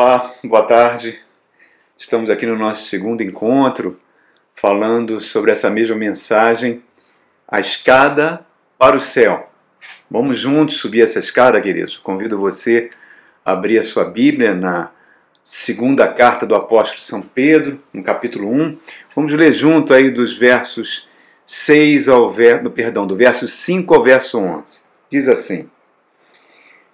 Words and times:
Olá, 0.00 0.32
boa 0.44 0.62
tarde. 0.62 1.18
Estamos 1.96 2.30
aqui 2.30 2.46
no 2.46 2.56
nosso 2.56 2.84
segundo 2.84 3.20
encontro 3.20 3.98
falando 4.54 5.18
sobre 5.18 5.50
essa 5.50 5.68
mesma 5.68 5.96
mensagem, 5.96 6.84
a 7.48 7.58
escada 7.58 8.46
para 8.78 8.94
o 8.94 9.00
céu. 9.00 9.50
Vamos 10.08 10.38
juntos 10.38 10.76
subir 10.76 11.02
essa 11.02 11.18
escada, 11.18 11.60
queridos. 11.60 11.96
Convido 11.96 12.38
você 12.38 12.90
a 13.44 13.50
abrir 13.50 13.76
a 13.76 13.82
sua 13.82 14.04
Bíblia 14.04 14.54
na 14.54 14.92
segunda 15.42 16.06
carta 16.06 16.46
do 16.46 16.54
apóstolo 16.54 17.00
São 17.00 17.20
Pedro, 17.20 17.82
no 17.92 18.04
capítulo 18.04 18.48
1. 18.48 18.78
Vamos 19.16 19.32
ler 19.32 19.52
junto 19.52 19.92
aí 19.92 20.12
dos 20.12 20.38
versos 20.38 21.08
6 21.44 22.08
ao 22.08 22.30
verso, 22.30 22.70
perdão, 22.70 23.04
do 23.04 23.16
verso 23.16 23.48
5 23.48 23.92
ao 23.92 24.00
verso 24.04 24.38
11. 24.38 24.80
Diz 25.10 25.26
assim: 25.26 25.68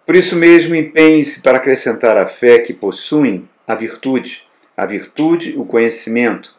por 0.06 0.16
isso 0.16 0.36
mesmo, 0.36 0.74
empenhe-se 0.74 1.40
para 1.40 1.58
acrescentar 1.58 2.16
à 2.16 2.26
fé 2.26 2.58
que 2.58 2.72
possuem 2.72 3.48
a 3.66 3.74
virtude, 3.74 4.46
a 4.76 4.84
virtude, 4.84 5.54
o 5.56 5.64
conhecimento, 5.64 6.54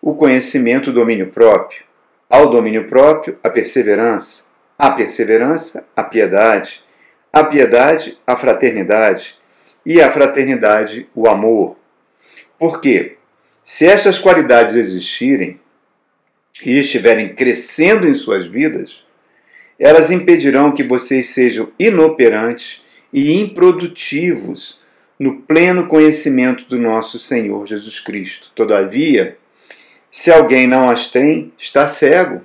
o 0.00 0.14
conhecimento, 0.14 0.90
o 0.90 0.92
domínio 0.92 1.28
próprio, 1.28 1.84
ao 2.28 2.50
domínio 2.50 2.88
próprio, 2.88 3.38
a 3.42 3.48
perseverança, 3.48 4.44
a 4.78 4.90
perseverança, 4.90 5.86
a 5.94 6.02
piedade, 6.02 6.82
a 7.32 7.44
piedade, 7.44 8.18
a 8.26 8.36
fraternidade, 8.36 9.38
e 9.84 10.00
a 10.00 10.10
fraternidade, 10.10 11.08
o 11.14 11.28
amor. 11.28 11.76
Porque, 12.58 13.16
se 13.64 13.86
estas 13.86 14.18
qualidades 14.18 14.74
existirem 14.74 15.60
e 16.64 16.78
estiverem 16.78 17.34
crescendo 17.34 18.06
em 18.06 18.14
suas 18.14 18.46
vidas, 18.46 19.04
elas 19.78 20.10
impedirão 20.10 20.72
que 20.72 20.84
vocês 20.84 21.30
sejam 21.30 21.72
inoperantes 21.78 22.81
e 23.12 23.38
improdutivos 23.40 24.80
no 25.18 25.42
pleno 25.42 25.86
conhecimento 25.86 26.64
do 26.64 26.78
nosso 26.78 27.18
Senhor 27.18 27.66
Jesus 27.66 28.00
Cristo. 28.00 28.50
Todavia, 28.54 29.36
se 30.10 30.30
alguém 30.30 30.66
não 30.66 30.88
as 30.88 31.08
tem, 31.10 31.52
está 31.58 31.86
cego. 31.86 32.42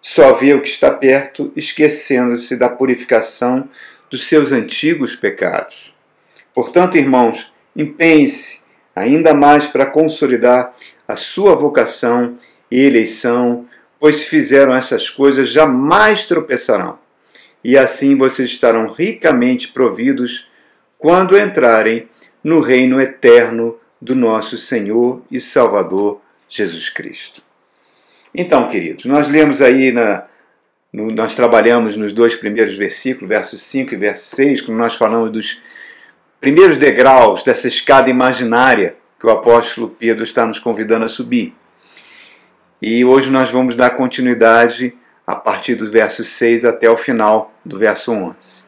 Só 0.00 0.32
vê 0.32 0.54
o 0.54 0.62
que 0.62 0.68
está 0.68 0.90
perto, 0.90 1.52
esquecendo-se 1.54 2.56
da 2.56 2.68
purificação 2.68 3.68
dos 4.10 4.26
seus 4.26 4.52
antigos 4.52 5.14
pecados. 5.14 5.94
Portanto, 6.52 6.96
irmãos, 6.96 7.52
empenhe-se 7.74 8.62
ainda 8.94 9.32
mais 9.32 9.66
para 9.66 9.86
consolidar 9.86 10.74
a 11.06 11.16
sua 11.16 11.54
vocação 11.54 12.36
e 12.70 12.80
eleição, 12.80 13.66
pois 13.98 14.18
se 14.18 14.26
fizeram 14.26 14.74
essas 14.74 15.08
coisas, 15.08 15.48
jamais 15.48 16.24
tropeçarão 16.24 17.03
e 17.64 17.78
assim 17.78 18.16
vocês 18.16 18.50
estarão 18.50 18.92
ricamente 18.92 19.68
providos 19.68 20.46
quando 20.98 21.38
entrarem 21.38 22.08
no 22.42 22.60
reino 22.60 23.00
eterno 23.00 23.78
do 24.00 24.14
nosso 24.14 24.58
Senhor 24.58 25.24
e 25.30 25.40
Salvador 25.40 26.20
Jesus 26.46 26.90
Cristo. 26.90 27.42
Então, 28.34 28.68
queridos, 28.68 29.06
nós 29.06 29.26
lemos 29.28 29.62
aí 29.62 29.90
na, 29.90 30.24
no, 30.92 31.10
nós 31.10 31.34
trabalhamos 31.34 31.96
nos 31.96 32.12
dois 32.12 32.36
primeiros 32.36 32.76
versículos, 32.76 33.28
versos 33.28 33.62
5 33.62 33.94
e 33.94 33.96
verso 33.96 34.36
6, 34.36 34.60
quando 34.60 34.76
nós 34.76 34.94
falamos 34.94 35.30
dos 35.30 35.62
primeiros 36.40 36.76
degraus 36.76 37.42
dessa 37.42 37.66
escada 37.66 38.10
imaginária 38.10 38.96
que 39.18 39.26
o 39.26 39.30
apóstolo 39.30 39.88
Pedro 39.88 40.22
está 40.22 40.46
nos 40.46 40.58
convidando 40.58 41.06
a 41.06 41.08
subir. 41.08 41.54
E 42.82 43.04
hoje 43.04 43.30
nós 43.30 43.50
vamos 43.50 43.74
dar 43.74 43.90
continuidade 43.90 44.94
a 45.26 45.34
partir 45.34 45.74
do 45.74 45.90
verso 45.90 46.22
6 46.22 46.64
até 46.64 46.90
o 46.90 46.96
final 46.96 47.52
do 47.64 47.78
verso 47.78 48.12
11. 48.12 48.64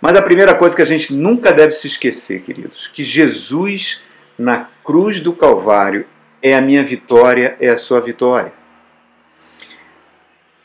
Mas 0.00 0.16
a 0.16 0.22
primeira 0.22 0.54
coisa 0.54 0.74
que 0.74 0.82
a 0.82 0.86
gente 0.86 1.12
nunca 1.12 1.52
deve 1.52 1.72
se 1.72 1.86
esquecer, 1.86 2.42
queridos, 2.42 2.88
que 2.92 3.04
Jesus 3.04 4.00
na 4.38 4.68
cruz 4.82 5.20
do 5.20 5.32
Calvário 5.32 6.06
é 6.42 6.56
a 6.56 6.60
minha 6.60 6.82
vitória, 6.82 7.56
é 7.60 7.68
a 7.68 7.78
sua 7.78 8.00
vitória. 8.00 8.52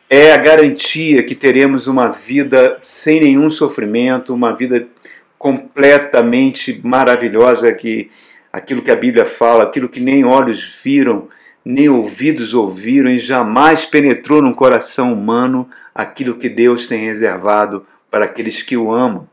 É 0.10 0.32
a 0.32 0.38
garantia 0.38 1.22
que 1.24 1.36
teremos 1.36 1.86
uma 1.86 2.12
vida 2.12 2.78
sem 2.82 3.20
nenhum 3.20 3.50
sofrimento, 3.50 4.34
uma 4.34 4.56
vida 4.56 4.88
completamente 5.38 6.82
maravilhosa, 6.84 7.72
que 7.74 8.10
aquilo 8.52 8.82
que 8.82 8.90
a 8.90 8.96
Bíblia 8.96 9.26
fala, 9.26 9.64
aquilo 9.64 9.90
que 9.90 10.00
nem 10.00 10.26
olhos 10.26 10.80
viram, 10.84 11.28
nem 11.68 11.90
ouvidos 11.90 12.54
ouviram 12.54 13.10
e 13.10 13.20
jamais 13.20 13.86
penetrou 13.86 14.42
no 14.42 14.56
coração 14.56 15.12
humano 15.12 15.70
aquilo 15.94 16.36
que 16.36 16.48
Deus 16.48 16.88
tem 16.88 17.06
reservado 17.06 17.86
para 18.10 18.24
aqueles 18.24 18.64
que 18.64 18.78
o 18.78 18.90
amam. 18.90 19.28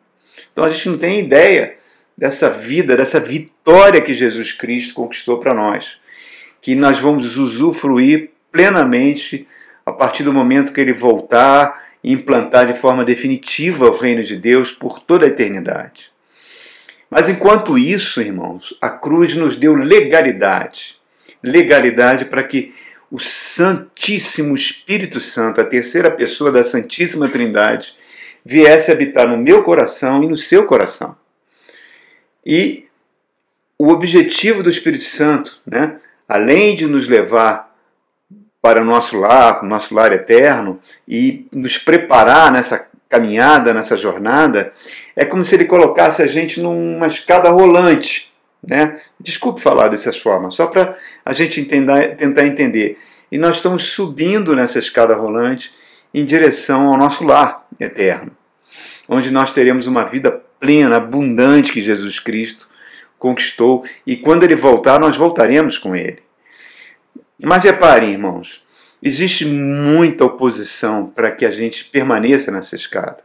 Então 0.53 0.65
a 0.65 0.71
gente 0.71 0.89
não 0.89 0.99
tem 0.99 1.21
ideia 1.21 1.77
dessa 2.19 2.50
vida, 2.50 2.97
dessa 2.97 3.21
vitória 3.21 4.00
que 4.00 4.12
Jesus 4.12 4.53
Cristo 4.53 4.95
conquistou 4.95 5.39
para 5.39 5.55
nós, 5.55 5.97
que 6.61 6.75
nós 6.75 6.99
vamos 6.99 7.37
usufruir 7.37 8.31
plenamente 8.51 9.47
a 9.87 9.93
partir 9.93 10.25
do 10.25 10.33
momento 10.33 10.72
que 10.72 10.81
ele 10.81 10.93
voltar 10.93 11.84
e 12.03 12.12
implantar 12.12 12.66
de 12.66 12.75
forma 12.75 13.05
definitiva 13.05 13.89
o 13.89 13.97
reino 13.97 14.25
de 14.25 14.37
Deus 14.37 14.72
por 14.72 14.99
toda 14.99 15.25
a 15.25 15.28
eternidade. 15.28 16.11
Mas 17.09 17.28
enquanto 17.28 17.78
isso, 17.78 18.21
irmãos, 18.21 18.77
a 18.81 18.91
cruz 18.91 19.37
nos 19.37 19.55
deu 19.55 19.77
legalidade 19.77 20.99
legalidade 21.44 22.25
para 22.25 22.43
que 22.43 22.75
o 23.10 23.19
Santíssimo 23.19 24.55
Espírito 24.55 25.21
Santo, 25.21 25.60
a 25.60 25.65
terceira 25.65 26.10
pessoa 26.10 26.50
da 26.50 26.65
Santíssima 26.65 27.28
Trindade, 27.28 27.94
viesse 28.44 28.91
habitar 28.91 29.28
no 29.28 29.37
meu 29.37 29.62
coração 29.62 30.22
e 30.25 30.27
no 30.27 30.37
seu 30.37 30.66
coração. 30.66 31.15
E 32.44 32.87
o 33.78 33.88
objetivo 33.88 34.62
do 34.62 34.71
Espírito 34.71 35.04
Santo, 35.04 35.60
né, 35.66 35.97
além 36.28 36.75
de 36.75 36.87
nos 36.87 37.06
levar 37.06 37.72
para 38.60 38.81
o 38.81 38.84
nosso 38.84 39.19
lar, 39.19 39.62
o 39.62 39.66
nosso 39.66 39.94
lar 39.94 40.12
eterno, 40.12 40.81
e 41.06 41.47
nos 41.53 41.78
preparar 41.78 42.50
nessa 42.50 42.88
caminhada, 43.09 43.72
nessa 43.72 43.97
jornada, 43.97 44.72
é 45.15 45.25
como 45.25 45.44
se 45.44 45.54
ele 45.54 45.66
colocasse 45.66 46.22
a 46.22 46.27
gente 46.27 46.60
numa 46.60 47.06
escada 47.06 47.50
rolante 47.50 48.34
né? 48.67 48.99
Desculpe 49.21 49.61
falar 49.61 49.89
dessas 49.89 50.19
formas, 50.19 50.55
só 50.55 50.67
para 50.67 50.97
a 51.25 51.33
gente 51.33 51.61
entender, 51.61 52.17
tentar 52.17 52.47
entender. 52.47 52.99
E 53.31 53.39
nós 53.39 53.57
estamos 53.57 53.85
subindo 53.93 54.55
nessa 54.55 54.79
escada 54.79 55.15
rolante 55.15 55.73
em 56.13 56.25
direção 56.25 56.89
ao 56.89 56.97
nosso 56.97 57.25
lar 57.25 57.67
eterno, 57.79 58.31
onde 59.09 59.31
nós 59.31 59.53
teremos 59.53 59.87
uma 59.87 60.05
vida 60.05 60.43
plena, 60.61 60.97
abundante 60.97 61.73
que 61.73 61.83
Jesus 61.83 62.19
Cristo 62.19 62.69
conquistou, 63.19 63.85
e 64.07 64.17
quando 64.17 64.43
ele 64.43 64.55
voltar, 64.55 65.01
nós 65.01 65.17
voltaremos 65.17 65.79
com 65.79 65.97
ele. 65.97 66.23
Mas 67.43 67.65
reparem, 67.65 68.13
irmãos, 68.13 68.63
existe 69.03 69.45
muita 69.45 70.25
oposição 70.25 71.07
para 71.07 71.31
que 71.31 71.45
a 71.45 71.51
gente 71.51 71.85
permaneça 71.87 72.51
nessa 72.51 72.77
escada. 72.77 73.19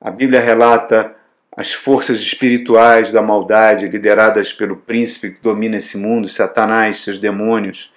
A 0.00 0.10
Bíblia 0.10 0.40
relata 0.40 1.14
as 1.56 1.72
forças 1.72 2.20
espirituais 2.20 3.12
da 3.12 3.20
maldade 3.20 3.86
lideradas 3.86 4.52
pelo 4.52 4.76
príncipe 4.76 5.32
que 5.32 5.42
domina 5.42 5.76
esse 5.76 5.98
mundo, 5.98 6.28
Satanás, 6.28 6.98
seus 6.98 7.18
demônios, 7.18 7.92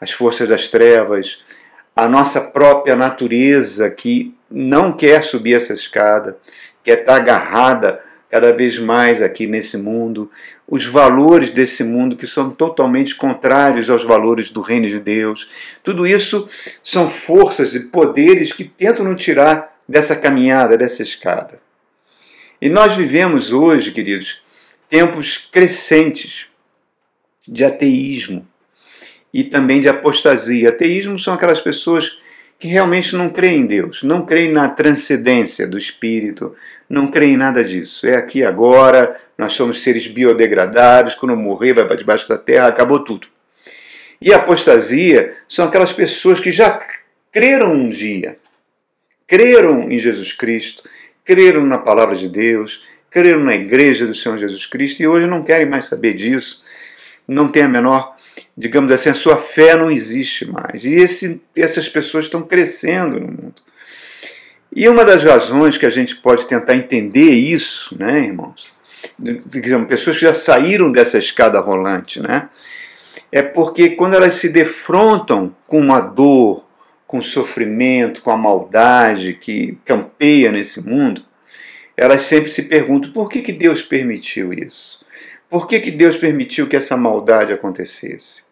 as 0.00 0.10
forças 0.10 0.48
das 0.48 0.68
trevas, 0.68 1.38
a 1.94 2.08
nossa 2.08 2.40
própria 2.40 2.96
natureza 2.96 3.88
que 3.90 4.34
não 4.50 4.92
quer 4.92 5.22
subir 5.22 5.54
essa 5.54 5.72
escada, 5.72 6.36
quer 6.82 7.00
estar 7.00 7.16
agarrada 7.16 8.00
cada 8.28 8.52
vez 8.52 8.78
mais 8.78 9.22
aqui 9.22 9.46
nesse 9.46 9.78
mundo, 9.78 10.30
os 10.68 10.84
valores 10.84 11.50
desse 11.50 11.84
mundo 11.84 12.16
que 12.16 12.26
são 12.26 12.50
totalmente 12.50 13.14
contrários 13.14 13.88
aos 13.88 14.04
valores 14.04 14.50
do 14.50 14.60
reino 14.60 14.88
de 14.88 14.98
Deus. 14.98 15.48
Tudo 15.82 16.06
isso 16.06 16.48
são 16.82 17.08
forças 17.08 17.74
e 17.74 17.84
poderes 17.86 18.52
que 18.52 18.64
tentam 18.64 19.04
nos 19.04 19.22
tirar 19.22 19.76
dessa 19.88 20.16
caminhada, 20.16 20.76
dessa 20.76 21.02
escada. 21.02 21.65
E 22.60 22.68
nós 22.68 22.94
vivemos 22.94 23.52
hoje, 23.52 23.92
queridos, 23.92 24.40
tempos 24.88 25.36
crescentes 25.36 26.48
de 27.46 27.64
ateísmo 27.64 28.46
e 29.32 29.44
também 29.44 29.80
de 29.80 29.88
apostasia. 29.88 30.70
Ateísmo 30.70 31.18
são 31.18 31.34
aquelas 31.34 31.60
pessoas 31.60 32.18
que 32.58 32.68
realmente 32.68 33.14
não 33.14 33.28
creem 33.28 33.60
em 33.60 33.66
Deus, 33.66 34.02
não 34.02 34.24
creem 34.24 34.50
na 34.50 34.70
transcendência 34.70 35.66
do 35.66 35.76
espírito, 35.76 36.54
não 36.88 37.10
creem 37.10 37.34
em 37.34 37.36
nada 37.36 37.62
disso. 37.62 38.06
É 38.06 38.16
aqui 38.16 38.42
agora, 38.42 39.14
nós 39.36 39.52
somos 39.52 39.82
seres 39.82 40.06
biodegradáveis, 40.06 41.14
quando 41.14 41.36
morrer 41.36 41.74
vai 41.74 41.86
para 41.86 41.96
debaixo 41.96 42.26
da 42.26 42.38
terra, 42.38 42.68
acabou 42.68 43.04
tudo. 43.04 43.28
E 44.20 44.32
apostasia 44.32 45.36
são 45.46 45.66
aquelas 45.66 45.92
pessoas 45.92 46.40
que 46.40 46.50
já 46.50 46.80
creram 47.30 47.74
um 47.74 47.90
dia, 47.90 48.38
creram 49.26 49.90
em 49.90 49.98
Jesus 49.98 50.32
Cristo, 50.32 50.82
creram 51.26 51.66
na 51.66 51.76
palavra 51.76 52.14
de 52.14 52.28
Deus, 52.28 52.84
creram 53.10 53.40
na 53.40 53.54
igreja 53.54 54.06
do 54.06 54.14
Senhor 54.14 54.38
Jesus 54.38 54.64
Cristo 54.64 55.02
e 55.02 55.08
hoje 55.08 55.26
não 55.26 55.42
querem 55.42 55.68
mais 55.68 55.86
saber 55.86 56.14
disso, 56.14 56.62
não 57.26 57.48
tem 57.48 57.64
a 57.64 57.68
menor, 57.68 58.14
digamos 58.56 58.92
assim, 58.92 59.08
a 59.08 59.14
sua 59.14 59.36
fé 59.36 59.76
não 59.76 59.90
existe 59.90 60.46
mais. 60.46 60.84
E 60.84 60.94
esse, 60.94 61.42
essas 61.56 61.88
pessoas 61.88 62.26
estão 62.26 62.42
crescendo 62.42 63.18
no 63.18 63.26
mundo. 63.26 63.54
E 64.74 64.88
uma 64.88 65.04
das 65.04 65.24
razões 65.24 65.76
que 65.76 65.86
a 65.86 65.90
gente 65.90 66.14
pode 66.16 66.46
tentar 66.46 66.76
entender 66.76 67.30
isso, 67.30 67.98
né, 67.98 68.20
irmãos, 68.20 68.74
digamos, 69.18 69.88
pessoas 69.88 70.16
que 70.16 70.22
já 70.22 70.34
saíram 70.34 70.92
dessa 70.92 71.18
escada 71.18 71.58
rolante, 71.60 72.20
né? 72.20 72.48
É 73.32 73.42
porque 73.42 73.90
quando 73.90 74.14
elas 74.14 74.34
se 74.36 74.48
defrontam 74.48 75.54
com 75.66 75.80
uma 75.80 76.00
dor, 76.00 76.65
com 77.06 77.18
o 77.18 77.22
sofrimento, 77.22 78.22
com 78.22 78.30
a 78.30 78.36
maldade 78.36 79.34
que 79.34 79.78
campeia 79.84 80.50
nesse 80.50 80.86
mundo, 80.86 81.22
elas 81.96 82.22
sempre 82.22 82.50
se 82.50 82.64
perguntam 82.64 83.12
por 83.12 83.28
que, 83.28 83.40
que 83.40 83.52
Deus 83.52 83.82
permitiu 83.82 84.52
isso? 84.52 85.04
Por 85.48 85.66
que, 85.68 85.80
que 85.80 85.90
Deus 85.90 86.16
permitiu 86.16 86.68
que 86.68 86.76
essa 86.76 86.96
maldade 86.96 87.52
acontecesse? 87.52 88.42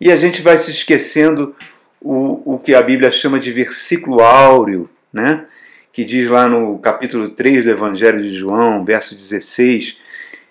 E 0.00 0.12
a 0.12 0.16
gente 0.16 0.42
vai 0.42 0.58
se 0.58 0.70
esquecendo 0.70 1.56
o, 2.00 2.54
o 2.54 2.58
que 2.58 2.74
a 2.74 2.82
Bíblia 2.82 3.10
chama 3.10 3.40
de 3.40 3.50
versículo 3.50 4.20
áureo, 4.20 4.88
né? 5.12 5.46
que 5.94 6.04
diz 6.04 6.28
lá 6.28 6.48
no 6.48 6.76
capítulo 6.80 7.28
3 7.28 7.64
do 7.64 7.70
Evangelho 7.70 8.20
de 8.20 8.32
João, 8.32 8.84
verso 8.84 9.14
16, 9.14 9.96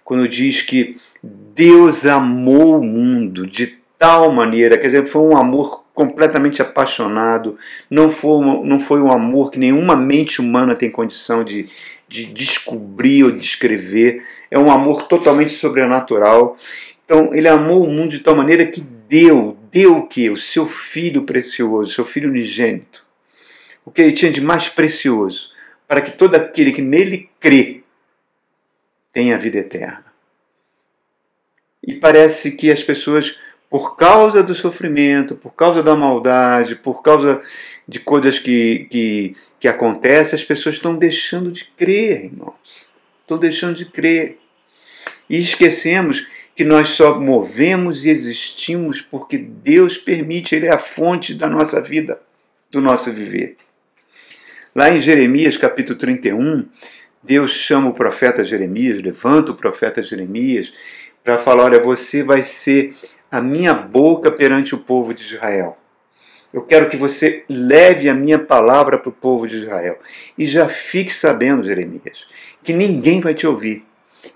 quando 0.04 0.26
diz 0.26 0.62
que 0.62 0.98
Deus 1.22 2.06
amou 2.06 2.80
o 2.80 2.84
mundo 2.84 3.46
de 3.46 3.78
tal 4.00 4.32
maneira, 4.32 4.78
quer 4.78 4.88
dizer, 4.88 5.06
foi 5.06 5.22
um 5.22 5.36
amor 5.36 5.83
completamente 5.94 6.62
apaixonado, 6.62 7.58
não 7.90 8.10
foi, 8.10 8.44
não 8.66 8.80
foi 8.80 9.02
um 9.02 9.12
amor 9.12 9.52
que 9.52 9.60
nenhuma 9.60 9.96
mente 9.96 10.42
humana 10.42 10.76
tem 10.76 10.90
condição 10.90 11.44
de, 11.44 11.70
de 12.08 12.26
descobrir 12.26 13.24
ou 13.24 13.32
descrever, 13.32 14.26
é 14.50 14.58
um 14.58 14.72
amor 14.72 15.08
totalmente 15.08 15.52
sobrenatural. 15.52 16.58
Então, 17.06 17.34
ele 17.34 17.48
amou 17.48 17.84
o 17.84 17.90
mundo 17.90 18.10
de 18.10 18.20
tal 18.20 18.36
maneira 18.36 18.66
que 18.66 18.82
deu, 18.82 19.58
deu 19.72 19.98
o 19.98 20.08
que? 20.08 20.30
O 20.30 20.38
seu 20.38 20.66
filho 20.66 21.24
precioso, 21.24 21.94
seu 21.94 22.06
filho 22.06 22.30
unigênito. 22.30 23.06
O 23.86 23.92
que 23.92 24.02
ele 24.02 24.14
tinha 24.14 24.32
de 24.32 24.42
mais 24.42 24.70
precioso, 24.70 25.52
para 25.88 26.02
que 26.02 26.12
todo 26.12 26.36
aquele 26.36 26.72
que 26.72 26.82
nele 26.82 27.30
crê 27.40 27.84
tenha 29.12 29.38
vida 29.38 29.60
eterna. 29.60 30.06
E 31.86 31.94
parece 31.94 32.52
que 32.52 32.72
as 32.72 32.82
pessoas, 32.82 33.38
por 33.74 33.96
causa 33.96 34.44
do 34.44 34.54
sofrimento, 34.54 35.36
por 35.36 35.56
causa 35.56 35.82
da 35.82 35.96
maldade, 35.96 36.76
por 36.76 37.02
causa 37.02 37.42
de 37.88 38.00
coisas 38.00 38.38
que, 38.38 38.86
que, 38.92 39.36
que 39.60 39.68
acontecem, 39.68 40.38
as 40.38 40.44
pessoas 40.44 40.76
estão 40.76 40.96
deixando 40.96 41.52
de 41.52 41.66
crer, 41.76 42.26
irmãos. 42.26 42.88
Estão 43.24 43.36
deixando 43.36 43.76
de 43.76 43.86
crer. 43.86 44.38
E 45.28 45.42
esquecemos 45.42 46.28
que 46.56 46.64
nós 46.64 46.90
só 46.90 47.20
movemos 47.20 48.06
e 48.06 48.10
existimos 48.10 49.02
porque 49.02 49.40
Deus 49.40 49.98
permite, 49.98 50.54
Ele 50.54 50.68
é 50.68 50.72
a 50.72 50.78
fonte 50.78 51.34
da 51.34 51.50
nossa 51.50 51.82
vida, 51.82 52.22
do 52.70 52.80
nosso 52.80 53.12
viver. 53.12 53.58
Lá 54.76 54.92
em 54.92 55.02
Jeremias 55.02 55.58
capítulo 55.58 55.98
31, 55.98 56.70
Deus 57.24 57.50
chama 57.50 57.90
o 57.90 57.94
profeta 57.94 58.46
Jeremias, 58.46 59.02
levanta 59.02 59.52
o 59.52 59.56
profeta 59.56 60.04
Jeremias 60.04 60.72
para 61.24 61.40
falar: 61.40 61.64
olha, 61.64 61.80
você 61.80 62.22
vai 62.22 62.44
ser 62.44 62.94
a 63.34 63.42
minha 63.42 63.74
boca 63.74 64.30
perante 64.30 64.76
o 64.76 64.78
povo 64.78 65.12
de 65.12 65.24
Israel. 65.24 65.76
Eu 66.54 66.62
quero 66.62 66.88
que 66.88 66.96
você 66.96 67.44
leve 67.50 68.08
a 68.08 68.14
minha 68.14 68.38
palavra 68.38 69.00
para 69.00 69.10
o 69.10 69.12
povo 69.12 69.48
de 69.48 69.58
Israel. 69.58 69.98
E 70.38 70.46
já 70.46 70.70
fique 70.70 71.12
sabendo, 71.12 71.64
Jeremias, 71.64 72.28
que 72.64 72.72
ninguém 72.72 73.20
vai 73.20 73.34
te 73.34 73.48
ouvir, 73.48 73.84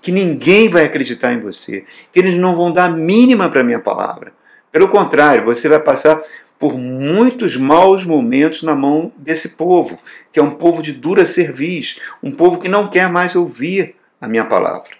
que 0.02 0.10
ninguém 0.10 0.68
vai 0.68 0.84
acreditar 0.84 1.32
em 1.32 1.38
você, 1.38 1.84
que 2.12 2.18
eles 2.18 2.36
não 2.36 2.56
vão 2.56 2.72
dar 2.72 2.90
mínima 2.90 3.48
para 3.48 3.60
a 3.60 3.64
minha 3.64 3.78
palavra. 3.78 4.32
Pelo 4.72 4.88
contrário, 4.88 5.44
você 5.44 5.68
vai 5.68 5.78
passar 5.78 6.20
por 6.58 6.76
muitos 6.76 7.56
maus 7.56 8.04
momentos 8.04 8.64
na 8.64 8.74
mão 8.74 9.12
desse 9.16 9.50
povo, 9.50 9.96
que 10.32 10.40
é 10.40 10.42
um 10.42 10.56
povo 10.56 10.82
de 10.82 10.92
dura 10.92 11.24
cerviz, 11.24 12.00
um 12.20 12.32
povo 12.32 12.58
que 12.58 12.68
não 12.68 12.90
quer 12.90 13.08
mais 13.08 13.36
ouvir 13.36 13.94
a 14.20 14.26
minha 14.26 14.44
palavra. 14.44 14.90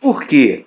Por 0.00 0.22
quê? 0.22 0.64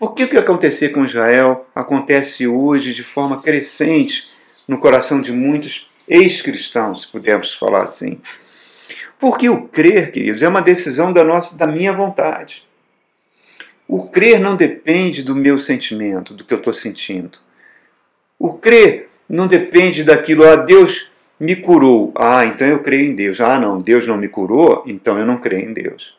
Porque 0.00 0.24
o 0.24 0.28
que 0.28 0.38
aconteceu 0.38 0.90
com 0.92 1.04
Israel 1.04 1.66
acontece 1.74 2.46
hoje 2.46 2.94
de 2.94 3.04
forma 3.04 3.42
crescente 3.42 4.30
no 4.66 4.78
coração 4.78 5.20
de 5.20 5.30
muitos 5.30 5.90
ex-cristãos, 6.08 7.02
se 7.02 7.08
pudermos 7.08 7.52
falar 7.52 7.84
assim. 7.84 8.18
Porque 9.18 9.50
o 9.50 9.68
crer, 9.68 10.10
queridos, 10.10 10.42
é 10.42 10.48
uma 10.48 10.62
decisão 10.62 11.12
da 11.12 11.22
nossa, 11.22 11.54
da 11.54 11.66
minha 11.66 11.92
vontade. 11.92 12.66
O 13.86 14.08
crer 14.08 14.40
não 14.40 14.56
depende 14.56 15.22
do 15.22 15.34
meu 15.34 15.60
sentimento, 15.60 16.32
do 16.32 16.44
que 16.44 16.54
eu 16.54 16.58
estou 16.58 16.72
sentindo. 16.72 17.38
O 18.38 18.54
crer 18.54 19.10
não 19.28 19.46
depende 19.46 20.02
daquilo, 20.02 20.46
ah, 20.46 20.56
Deus 20.56 21.12
me 21.38 21.56
curou. 21.56 22.10
Ah, 22.16 22.46
então 22.46 22.66
eu 22.66 22.82
creio 22.82 23.10
em 23.10 23.14
Deus. 23.14 23.38
Ah, 23.38 23.60
não, 23.60 23.78
Deus 23.78 24.06
não 24.06 24.16
me 24.16 24.28
curou, 24.28 24.82
então 24.86 25.18
eu 25.18 25.26
não 25.26 25.36
creio 25.36 25.68
em 25.68 25.74
Deus. 25.74 26.18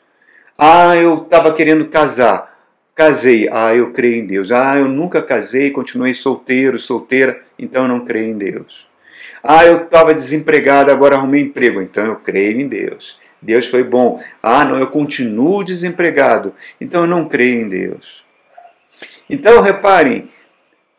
Ah, 0.55 0.95
eu 0.95 1.23
estava 1.23 1.51
querendo 1.51 1.87
casar. 1.87 2.50
Casei. 2.95 3.49
Ah, 3.51 3.73
eu 3.73 3.91
creio 3.91 4.17
em 4.17 4.25
Deus. 4.25 4.51
Ah, 4.51 4.77
eu 4.77 4.87
nunca 4.87 5.21
casei, 5.21 5.71
continuei 5.71 6.13
solteiro, 6.13 6.79
solteira, 6.79 7.39
então 7.57 7.83
eu 7.83 7.87
não 7.87 8.05
creio 8.05 8.31
em 8.33 8.37
Deus. 8.37 8.87
Ah, 9.43 9.65
eu 9.65 9.83
estava 9.83 10.13
desempregado, 10.13 10.91
agora 10.91 11.15
arrumei 11.15 11.41
emprego, 11.41 11.81
então 11.81 12.05
eu 12.05 12.15
creio 12.17 12.61
em 12.61 12.67
Deus. 12.67 13.19
Deus 13.41 13.65
foi 13.65 13.83
bom. 13.83 14.21
Ah, 14.41 14.63
não, 14.63 14.77
eu 14.77 14.87
continuo 14.87 15.63
desempregado, 15.63 16.53
então 16.79 17.01
eu 17.01 17.07
não 17.07 17.27
creio 17.27 17.61
em 17.61 17.69
Deus. 17.69 18.23
Então, 19.27 19.61
reparem, 19.61 20.29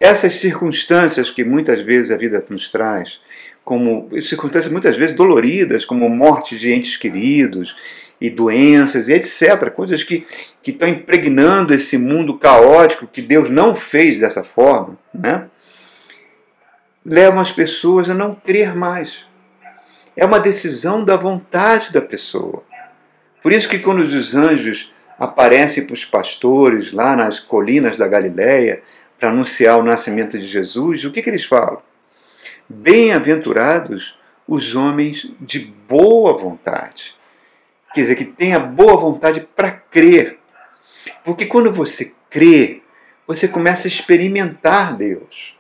essas 0.01 0.35
circunstâncias 0.35 1.31
que 1.31 1.45
muitas 1.45 1.81
vezes 1.83 2.11
a 2.11 2.17
vida 2.17 2.45
nos 2.51 2.69
traz, 2.71 3.21
como 3.65 4.09
circunstâncias 4.21 4.73
muitas 4.73 4.97
vezes 4.97 5.15
doloridas, 5.15 5.85
como 5.85 6.09
morte 6.09 6.59
de 6.59 6.73
entes 6.73 6.97
queridos 6.97 7.77
e 8.21 8.29
doenças 8.29 9.09
e 9.09 9.13
etc., 9.13 9.71
coisas 9.71 10.03
que, 10.03 10.25
que 10.63 10.71
estão 10.71 10.89
impregnando 10.89 11.73
esse 11.73 11.97
mundo 11.97 12.39
caótico 12.39 13.07
que 13.07 13.23
Deus 13.23 13.49
não 13.49 13.75
fez 13.75 14.19
dessa 14.19 14.43
forma, 14.43 14.99
né? 15.15 15.47
levam 17.05 17.41
as 17.41 17.51
pessoas 17.51 18.09
a 18.09 18.15
não 18.15 18.35
crer 18.35 18.75
mais. 18.75 19.27
É 20.17 20.25
uma 20.25 20.39
decisão 20.39 21.05
da 21.05 21.17
vontade 21.17 21.93
da 21.93 22.01
pessoa. 22.01 22.63
Por 23.43 23.53
isso 23.53 23.69
que 23.69 23.79
quando 23.79 24.01
os 24.01 24.35
anjos 24.35 24.93
aparecem 25.19 25.85
para 25.85 25.95
os 25.95 26.05
pastores 26.05 26.93
lá 26.93 27.17
nas 27.17 27.41
colinas 27.41 27.97
da 27.97 28.07
Galileia, 28.07 28.83
para 29.19 29.31
anunciar 29.31 29.79
o 29.79 29.85
nascimento 29.85 30.39
de 30.39 30.47
Jesus, 30.47 31.05
o 31.05 31.11
que, 31.11 31.23
que 31.23 31.31
eles 31.31 31.45
falam? 31.45 31.81
Bem-aventurados 32.75 34.19
os 34.49 34.75
homens 34.75 35.31
de 35.39 35.61
boa 35.87 36.35
vontade. 36.35 37.15
Quer 37.95 38.01
dizer, 38.01 38.17
que 38.17 38.25
tenha 38.25 38.59
boa 38.59 38.97
vontade 38.97 39.47
para 39.55 39.71
crer. 39.71 40.39
Porque 41.23 41.45
quando 41.45 41.71
você 41.71 42.15
crê, 42.31 42.81
você 43.27 43.47
começa 43.47 43.87
a 43.87 43.91
experimentar 43.91 44.97
Deus. 44.97 45.55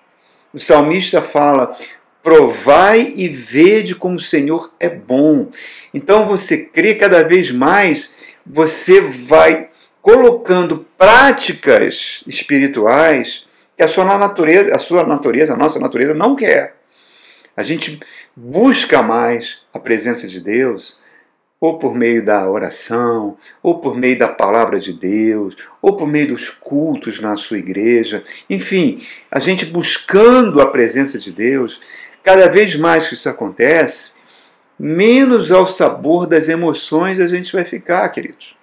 O 0.54 0.58
salmista 0.58 1.20
fala: 1.20 1.76
provai 2.22 3.12
e 3.14 3.28
vede 3.28 3.94
como 3.94 4.16
o 4.16 4.20
Senhor 4.20 4.72
é 4.80 4.88
bom. 4.88 5.48
Então 5.92 6.26
você 6.26 6.64
crê 6.64 6.94
cada 6.94 7.22
vez 7.22 7.50
mais, 7.50 8.34
você 8.44 9.02
vai 9.02 9.68
colocando 10.00 10.86
práticas 10.96 12.24
espirituais 12.26 13.44
que 13.76 13.82
a 13.82 13.88
sua 13.88 14.04
natureza, 14.16 14.74
a 14.74 14.78
sua 14.78 15.04
natureza, 15.04 15.52
a 15.52 15.56
nossa 15.56 15.78
natureza 15.78 16.14
não 16.14 16.34
quer. 16.34 16.81
A 17.56 17.62
gente 17.62 18.00
busca 18.34 19.02
mais 19.02 19.60
a 19.72 19.78
presença 19.78 20.26
de 20.26 20.40
Deus, 20.40 21.00
ou 21.60 21.78
por 21.78 21.94
meio 21.94 22.24
da 22.24 22.50
oração, 22.50 23.36
ou 23.62 23.78
por 23.78 23.96
meio 23.96 24.18
da 24.18 24.26
palavra 24.26 24.80
de 24.80 24.92
Deus, 24.92 25.56
ou 25.80 25.96
por 25.96 26.08
meio 26.08 26.28
dos 26.28 26.50
cultos 26.50 27.20
na 27.20 27.36
sua 27.36 27.58
igreja. 27.58 28.20
Enfim, 28.50 29.00
a 29.30 29.38
gente 29.38 29.64
buscando 29.64 30.60
a 30.60 30.70
presença 30.70 31.18
de 31.18 31.30
Deus, 31.30 31.80
cada 32.22 32.48
vez 32.48 32.74
mais 32.74 33.06
que 33.06 33.14
isso 33.14 33.28
acontece, 33.28 34.14
menos 34.76 35.52
ao 35.52 35.66
sabor 35.66 36.26
das 36.26 36.48
emoções 36.48 37.20
a 37.20 37.28
gente 37.28 37.52
vai 37.52 37.64
ficar, 37.64 38.08
queridos. 38.08 38.56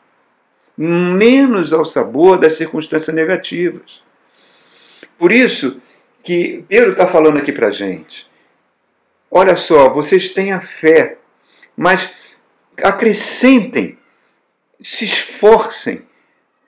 Menos 0.78 1.72
ao 1.72 1.86
sabor 1.86 2.38
das 2.38 2.58
circunstâncias 2.58 3.16
negativas. 3.16 4.02
Por 5.18 5.32
isso 5.32 5.80
que 6.22 6.66
Pedro 6.68 6.92
está 6.92 7.08
falando 7.08 7.38
aqui 7.38 7.54
para 7.54 7.68
a 7.68 7.72
gente. 7.72 8.29
Olha 9.32 9.56
só, 9.56 9.90
vocês 9.90 10.30
têm 10.30 10.52
a 10.52 10.62
fé, 10.62 11.18
mas 11.78 12.10
acrescentem, 12.84 13.98
se 14.80 15.06
esforcem 15.06 16.08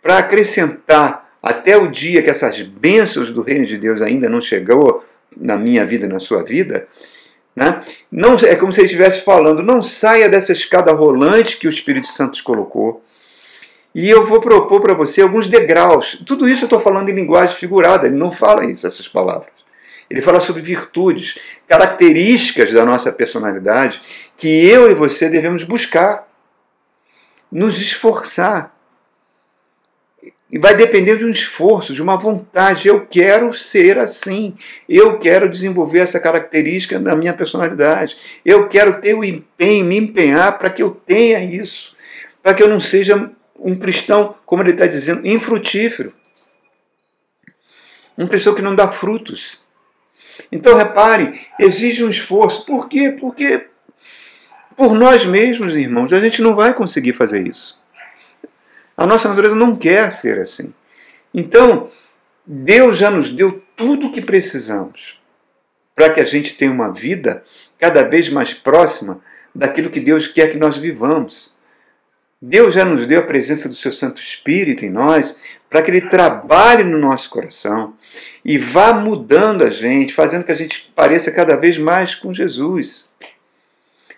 para 0.01 0.17
acrescentar 0.19 1.31
até 1.41 1.75
o 1.75 1.87
dia 1.87 2.21
que 2.21 2.29
essas 2.29 2.61
bênçãos 2.61 3.31
do 3.31 3.41
reino 3.41 3.65
de 3.65 3.77
Deus 3.77 4.01
ainda 4.01 4.29
não 4.29 4.39
chegou 4.39 5.03
na 5.35 5.57
minha 5.57 5.85
vida, 5.85 6.07
na 6.07 6.19
sua 6.19 6.43
vida, 6.43 6.87
né? 7.55 7.81
Não, 8.11 8.35
é 8.35 8.55
como 8.55 8.71
se 8.71 8.79
ele 8.79 8.85
estivesse 8.85 9.21
falando, 9.21 9.63
não 9.63 9.81
saia 9.81 10.29
dessa 10.29 10.51
escada 10.51 10.91
rolante 10.91 11.57
que 11.57 11.67
o 11.67 11.69
Espírito 11.69 12.07
Santo 12.07 12.33
te 12.33 12.43
colocou. 12.43 13.03
E 13.93 14.09
eu 14.09 14.23
vou 14.23 14.39
propor 14.39 14.79
para 14.79 14.93
você 14.93 15.21
alguns 15.21 15.47
degraus. 15.47 16.21
Tudo 16.25 16.47
isso 16.47 16.63
eu 16.63 16.67
estou 16.67 16.79
falando 16.79 17.09
em 17.09 17.15
linguagem 17.15 17.55
figurada, 17.55 18.07
ele 18.07 18.15
não 18.15 18.31
fala 18.31 18.65
isso, 18.65 18.87
essas 18.87 19.07
palavras. 19.07 19.60
Ele 20.11 20.21
fala 20.21 20.41
sobre 20.41 20.61
virtudes, 20.61 21.39
características 21.65 22.73
da 22.73 22.83
nossa 22.83 23.13
personalidade 23.13 24.01
que 24.37 24.65
eu 24.67 24.91
e 24.91 24.93
você 24.93 25.29
devemos 25.29 25.63
buscar. 25.63 26.27
nos 27.49 27.79
esforçar. 27.79 28.75
E 30.51 30.59
vai 30.59 30.75
depender 30.75 31.17
de 31.17 31.23
um 31.23 31.29
esforço, 31.29 31.93
de 31.93 32.01
uma 32.01 32.17
vontade. 32.17 32.89
Eu 32.89 33.05
quero 33.05 33.53
ser 33.53 33.97
assim. 33.97 34.53
Eu 34.87 35.17
quero 35.17 35.47
desenvolver 35.47 35.99
essa 35.99 36.19
característica 36.19 36.99
da 36.99 37.15
minha 37.15 37.33
personalidade. 37.33 38.17
Eu 38.43 38.67
quero 38.67 38.99
ter 38.99 39.13
o 39.13 39.23
empenho, 39.23 39.85
me 39.85 39.97
empenhar 39.97 40.59
para 40.59 40.69
que 40.69 40.83
eu 40.83 40.91
tenha 40.91 41.41
isso. 41.41 41.95
Para 42.43 42.53
que 42.53 42.61
eu 42.61 42.67
não 42.67 42.81
seja 42.81 43.31
um 43.57 43.75
cristão, 43.75 44.35
como 44.45 44.61
ele 44.61 44.71
está 44.71 44.87
dizendo, 44.87 45.25
infrutífero. 45.25 46.13
Um 48.17 48.27
cristão 48.27 48.53
que 48.53 48.61
não 48.61 48.75
dá 48.75 48.89
frutos. 48.89 49.60
Então, 50.51 50.77
repare, 50.77 51.41
exige 51.59 52.03
um 52.03 52.09
esforço. 52.09 52.65
Por 52.65 52.87
quê? 52.87 53.15
Porque 53.19 53.67
por 54.75 54.93
nós 54.93 55.25
mesmos, 55.25 55.75
irmãos, 55.75 56.11
a 56.11 56.19
gente 56.19 56.41
não 56.41 56.55
vai 56.55 56.73
conseguir 56.73 57.13
fazer 57.13 57.45
isso. 57.45 57.79
A 58.95 59.05
nossa 59.05 59.27
natureza 59.29 59.55
não 59.55 59.75
quer 59.75 60.11
ser 60.11 60.39
assim. 60.39 60.73
Então, 61.33 61.91
Deus 62.45 62.97
já 62.97 63.09
nos 63.09 63.29
deu 63.29 63.63
tudo 63.75 64.07
o 64.07 64.11
que 64.11 64.21
precisamos 64.21 65.19
para 65.95 66.09
que 66.09 66.19
a 66.19 66.25
gente 66.25 66.55
tenha 66.55 66.71
uma 66.71 66.91
vida 66.91 67.43
cada 67.77 68.03
vez 68.03 68.29
mais 68.29 68.53
próxima 68.53 69.21
daquilo 69.53 69.89
que 69.89 69.99
Deus 69.99 70.27
quer 70.27 70.51
que 70.51 70.57
nós 70.57 70.77
vivamos. 70.77 71.59
Deus 72.41 72.73
já 72.73 72.83
nos 72.83 73.05
deu 73.05 73.19
a 73.19 73.25
presença 73.25 73.69
do 73.69 73.75
seu 73.75 73.91
Santo 73.91 74.21
Espírito 74.21 74.83
em 74.83 74.89
nós 74.89 75.39
para 75.71 75.81
que 75.81 75.89
ele 75.89 76.01
trabalhe 76.01 76.83
no 76.83 76.97
nosso 76.97 77.29
coração 77.29 77.93
e 78.43 78.57
vá 78.57 78.91
mudando 78.91 79.63
a 79.63 79.69
gente, 79.69 80.13
fazendo 80.13 80.43
que 80.43 80.51
a 80.51 80.55
gente 80.55 80.91
pareça 80.93 81.31
cada 81.31 81.55
vez 81.55 81.77
mais 81.77 82.13
com 82.13 82.33
Jesus. 82.33 83.09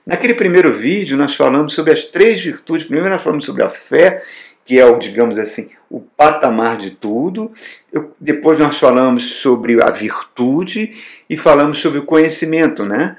Naquele 0.03 0.33
primeiro 0.33 0.73
vídeo, 0.73 1.15
nós 1.15 1.35
falamos 1.35 1.73
sobre 1.73 1.93
as 1.93 2.05
três 2.05 2.41
virtudes. 2.41 2.87
Primeiro, 2.87 3.07
nós 3.07 3.21
falamos 3.21 3.45
sobre 3.45 3.61
a 3.61 3.69
fé, 3.69 4.23
que 4.65 4.79
é 4.79 4.85
o, 4.85 4.97
digamos 4.97 5.37
assim, 5.37 5.69
o 5.91 5.99
patamar 5.99 6.75
de 6.75 6.89
tudo. 6.89 7.51
Eu, 7.91 8.15
depois, 8.19 8.57
nós 8.57 8.79
falamos 8.79 9.35
sobre 9.35 9.79
a 9.79 9.91
virtude 9.91 10.97
e 11.29 11.37
falamos 11.37 11.77
sobre 11.77 11.99
o 11.99 12.05
conhecimento, 12.05 12.83
né? 12.83 13.15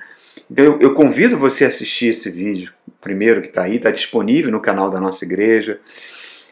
Então, 0.51 0.65
eu, 0.65 0.81
eu 0.81 0.95
convido 0.95 1.39
você 1.39 1.65
a 1.65 1.69
assistir 1.69 2.07
esse 2.07 2.29
vídeo, 2.31 2.73
o 2.89 2.93
primeiro 3.01 3.41
que 3.41 3.49
está 3.49 3.63
aí, 3.63 3.77
está 3.77 3.93
disponível 3.93 4.51
no 4.51 4.61
canal 4.61 4.91
da 4.91 5.01
nossa 5.01 5.25
igreja, 5.25 5.79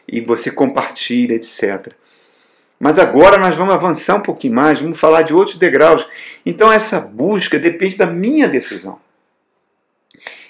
e 0.07 0.21
você 0.21 0.51
compartilha, 0.51 1.33
etc. 1.33 1.93
Mas 2.79 2.99
agora 2.99 3.37
nós 3.37 3.55
vamos 3.55 3.73
avançar 3.73 4.15
um 4.15 4.21
pouquinho 4.21 4.55
mais, 4.55 4.79
vamos 4.79 4.99
falar 4.99 5.21
de 5.21 5.33
outros 5.33 5.57
degraus. 5.57 6.07
Então, 6.45 6.71
essa 6.71 6.99
busca 6.99 7.57
depende 7.57 7.95
da 7.95 8.05
minha 8.05 8.47
decisão. 8.47 8.99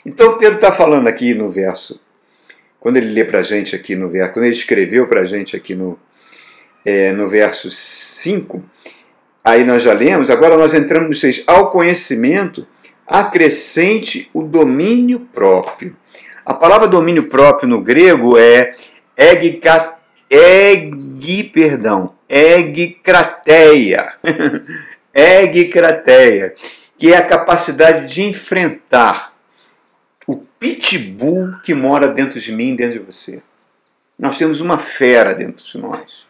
Então 0.05 0.37
Pedro 0.37 0.55
está 0.55 0.71
falando 0.71 1.07
aqui 1.07 1.33
no 1.33 1.49
verso, 1.49 1.99
quando 2.79 2.97
ele 2.97 3.13
lê 3.13 3.23
para 3.23 3.39
a 3.39 3.43
gente 3.43 3.75
aqui 3.75 3.95
no 3.95 4.09
verso, 4.09 4.33
quando 4.33 4.45
ele 4.45 4.55
escreveu 4.55 5.07
para 5.07 5.21
a 5.21 5.25
gente 5.25 5.55
aqui 5.55 5.73
no, 5.73 5.97
é, 6.85 7.13
no 7.13 7.29
verso 7.29 7.71
5, 7.71 8.61
aí 9.43 9.63
nós 9.63 9.81
já 9.81 9.93
lemos, 9.93 10.29
agora 10.29 10.57
nós 10.57 10.73
entramos 10.73 11.07
no 11.07 11.15
6, 11.15 11.43
ao 11.47 11.71
conhecimento 11.71 12.67
acrescente 13.07 14.29
o 14.33 14.43
domínio 14.43 15.21
próprio. 15.21 15.95
A 16.45 16.53
palavra 16.53 16.87
domínio 16.87 17.29
próprio 17.29 17.69
no 17.69 17.81
grego 17.81 18.37
é 18.37 18.73
egka, 19.17 19.95
eg, 20.29 21.43
perdão, 21.53 22.15
egkrateia. 22.27 24.13
egkrateia, 25.13 26.55
que 26.97 27.13
é 27.13 27.17
a 27.17 27.25
capacidade 27.25 28.11
de 28.13 28.23
enfrentar 28.23 29.33
o 30.25 30.37
pitbull 30.37 31.59
que 31.63 31.73
mora 31.73 32.07
dentro 32.07 32.39
de 32.39 32.51
mim, 32.51 32.75
dentro 32.75 32.99
de 32.99 33.05
você. 33.05 33.41
Nós 34.17 34.37
temos 34.37 34.61
uma 34.61 34.79
fera 34.79 35.33
dentro 35.33 35.65
de 35.65 35.77
nós. 35.77 36.27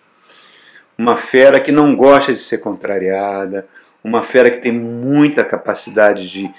Uma 0.98 1.18
fera 1.18 1.60
que 1.60 1.72
não 1.72 1.96
gosta 1.96 2.34
de 2.34 2.40
ser 2.40 2.60
contrariada, 2.60 3.68
uma 4.04 4.22
fera 4.22 4.50
que 4.52 4.62
tem 4.62 4.72
muita 4.72 5.44
capacidade 5.44 6.30
de, 6.30 6.54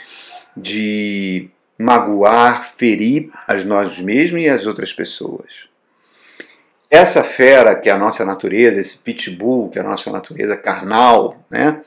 de 0.57 1.50
magoar, 1.78 2.64
ferir 2.64 3.31
a 3.47 3.54
nós 3.54 4.00
mesmos 4.00 4.43
e 4.43 4.49
as 4.49 4.66
outras 4.66 4.93
pessoas. 4.93 5.69
Essa 6.91 7.25
fera 7.25 7.75
que 7.75 7.88
é 7.88 7.93
a 7.93 7.99
nossa 7.99 8.25
natureza, 8.25 8.81
esse 8.81 8.99
pitbull 8.99 9.71
que 9.71 9.79
é 9.79 9.83
a 9.83 9.85
nossa 9.85 10.11
natureza 10.11 10.57
carnal, 10.57 11.45
né? 11.50 11.83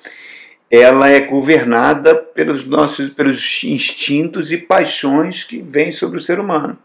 ela 0.69 1.09
é 1.09 1.21
governada 1.21 2.15
pelos 2.15 2.65
nossos 2.65 3.09
pelos 3.09 3.63
instintos 3.63 4.51
e 4.51 4.57
paixões 4.57 5.43
que 5.43 5.61
vêm 5.61 5.91
sobre 5.91 6.17
o 6.17 6.21
ser 6.21 6.39
humano. 6.39 6.77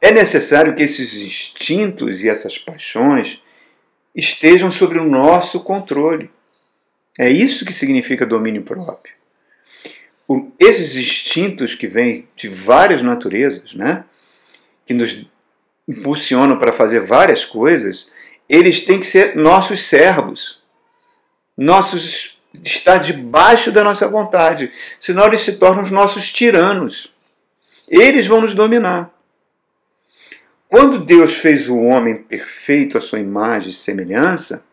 É 0.00 0.10
necessário 0.10 0.74
que 0.74 0.82
esses 0.82 1.14
instintos 1.14 2.22
e 2.22 2.28
essas 2.28 2.58
paixões 2.58 3.40
estejam 4.14 4.70
sobre 4.70 4.98
o 4.98 5.08
nosso 5.08 5.62
controle. 5.62 6.30
É 7.18 7.30
isso 7.30 7.64
que 7.64 7.72
significa 7.72 8.26
domínio 8.26 8.62
próprio. 8.62 9.14
O, 10.26 10.50
esses 10.58 10.96
instintos 10.96 11.74
que 11.74 11.86
vêm 11.86 12.28
de 12.34 12.48
várias 12.48 13.02
naturezas, 13.02 13.74
né, 13.74 14.04
que 14.84 14.92
nos 14.92 15.24
impulsionam 15.86 16.58
para 16.58 16.72
fazer 16.72 17.00
várias 17.00 17.44
coisas, 17.44 18.10
eles 18.48 18.80
têm 18.84 19.00
que 19.00 19.06
ser 19.06 19.36
nossos 19.36 19.86
servos 19.86 20.64
nossos 21.56 22.38
está 22.62 22.98
debaixo 22.98 23.72
da 23.72 23.82
nossa 23.82 24.06
vontade, 24.08 24.70
senão 25.00 25.26
eles 25.26 25.42
se 25.42 25.56
tornam 25.56 25.82
os 25.82 25.90
nossos 25.90 26.30
tiranos. 26.32 27.12
Eles 27.88 28.26
vão 28.26 28.40
nos 28.40 28.54
dominar. 28.54 29.10
Quando 30.68 30.98
Deus 30.98 31.34
fez 31.34 31.68
o 31.68 31.78
homem 31.78 32.16
perfeito 32.16 32.96
à 32.96 33.00
sua 33.00 33.20
imagem 33.20 33.70
e 33.70 33.72
semelhança, 33.72 34.64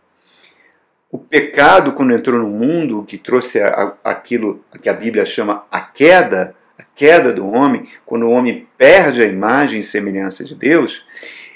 o 1.09 1.17
pecado, 1.17 1.91
quando 1.93 2.13
entrou 2.13 2.39
no 2.39 2.47
mundo, 2.47 3.03
que 3.03 3.17
trouxe 3.17 3.59
aquilo 4.03 4.63
que 4.81 4.89
a 4.89 4.93
Bíblia 4.93 5.25
chama 5.25 5.65
a 5.69 5.81
queda, 5.81 6.55
queda 7.01 7.33
do 7.33 7.47
homem, 7.47 7.83
quando 8.05 8.27
o 8.27 8.31
homem 8.31 8.67
perde 8.77 9.23
a 9.23 9.25
imagem 9.25 9.79
e 9.79 9.83
semelhança 9.83 10.43
de 10.43 10.53
Deus, 10.53 11.03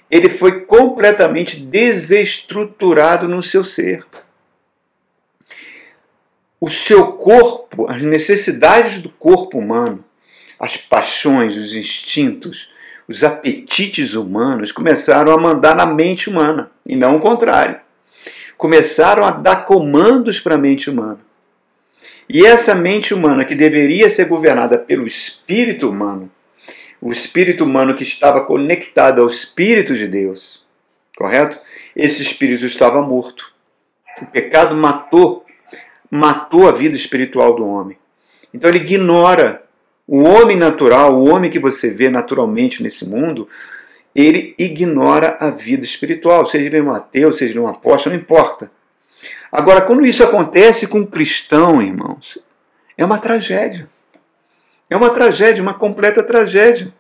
ele 0.10 0.28
foi 0.28 0.62
completamente 0.62 1.60
desestruturado 1.60 3.28
no 3.28 3.44
seu 3.44 3.64
ser 3.64 4.04
o 6.60 6.70
seu 6.70 7.12
corpo, 7.12 7.86
as 7.88 8.02
necessidades 8.02 9.00
do 9.00 9.10
corpo 9.10 9.60
humano, 9.60 10.04
as 10.60 10.78
paixões, 10.78 11.56
os 11.56 11.76
instintos, 11.76 12.72
os 13.08 13.24
apetites 13.24 14.16
humanos 14.16 14.72
começaram 14.72 15.32
a 15.32 15.38
mandar 15.38 15.76
na 15.76 15.86
mente 15.86 16.28
humana, 16.28 16.72
e 16.84 16.96
não 16.96 17.18
o 17.18 17.22
contrário. 17.22 17.80
Começaram 18.58 19.24
a 19.24 19.30
dar 19.30 19.66
comandos 19.66 20.40
para 20.40 20.56
a 20.56 20.58
mente 20.58 20.90
humana. 20.90 21.20
E 22.28 22.46
essa 22.46 22.74
mente 22.74 23.14
humana, 23.14 23.46
que 23.46 23.56
deveria 23.56 24.10
ser 24.10 24.26
governada 24.26 24.78
pelo 24.78 25.06
espírito 25.06 25.90
humano, 25.90 26.32
o 27.02 27.12
espírito 27.12 27.64
humano 27.64 27.96
que 27.96 28.04
estava 28.04 28.46
conectado 28.46 29.22
ao 29.22 29.28
espírito 29.28 29.96
de 29.96 30.08
Deus, 30.08 30.66
correto? 31.16 31.60
Esse 31.96 32.22
espírito 32.22 32.66
estava 32.66 33.02
morto. 33.02 33.54
O 34.22 34.26
pecado 34.26 34.76
matou 34.76 35.46
matou 36.10 36.68
a 36.68 36.72
vida 36.72 36.96
espiritual 36.96 37.56
do 37.56 37.66
homem. 37.66 37.98
Então 38.54 38.70
ele 38.70 38.80
ignora 38.80 39.64
o 40.08 40.24
homem 40.24 40.56
natural, 40.56 41.16
o 41.16 41.30
homem 41.30 41.50
que 41.50 41.60
você 41.60 41.90
vê 41.90 42.10
naturalmente 42.10 42.82
nesse 42.82 43.08
mundo, 43.10 43.48
ele 44.14 44.56
ignora 44.58 45.36
a 45.40 45.50
vida 45.50 45.84
espiritual, 45.84 46.46
seja 46.46 46.68
ele 46.68 46.82
um 46.82 46.94
ateu, 46.94 47.34
seja 47.34 47.52
ele 47.52 47.60
um 47.60 47.68
apóstolo, 47.68 48.16
não 48.16 48.22
importa. 48.22 48.72
Agora, 49.52 49.82
quando 49.82 50.06
isso 50.06 50.24
acontece 50.24 50.88
com 50.88 51.00
um 51.00 51.06
cristão, 51.06 51.82
irmãos, 51.82 52.38
é 52.98 53.04
uma 53.04 53.18
tragédia. 53.18 53.90
É 54.90 54.96
uma 54.96 55.10
tragédia, 55.10 55.64
uma 55.64 55.74
completa 55.74 56.22
tragédia. 56.24 56.94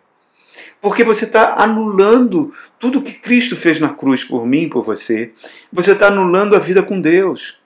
Porque 0.82 1.03
você 1.03 1.25
está 1.25 1.55
anulando 1.55 2.53
tudo 2.79 3.01
que 3.01 3.13
Cristo 3.13 3.55
fez 3.55 3.79
na 3.79 3.89
cruz 3.89 4.24
por 4.24 4.46
mim, 4.46 4.70
por 4.70 4.84
você. 4.84 5.32
Você 5.72 5.91
está 5.91 6.08
anulando 6.08 6.55
a 6.55 6.60
vida 6.60 6.84
com 6.84 7.00
Deus. 7.00 7.60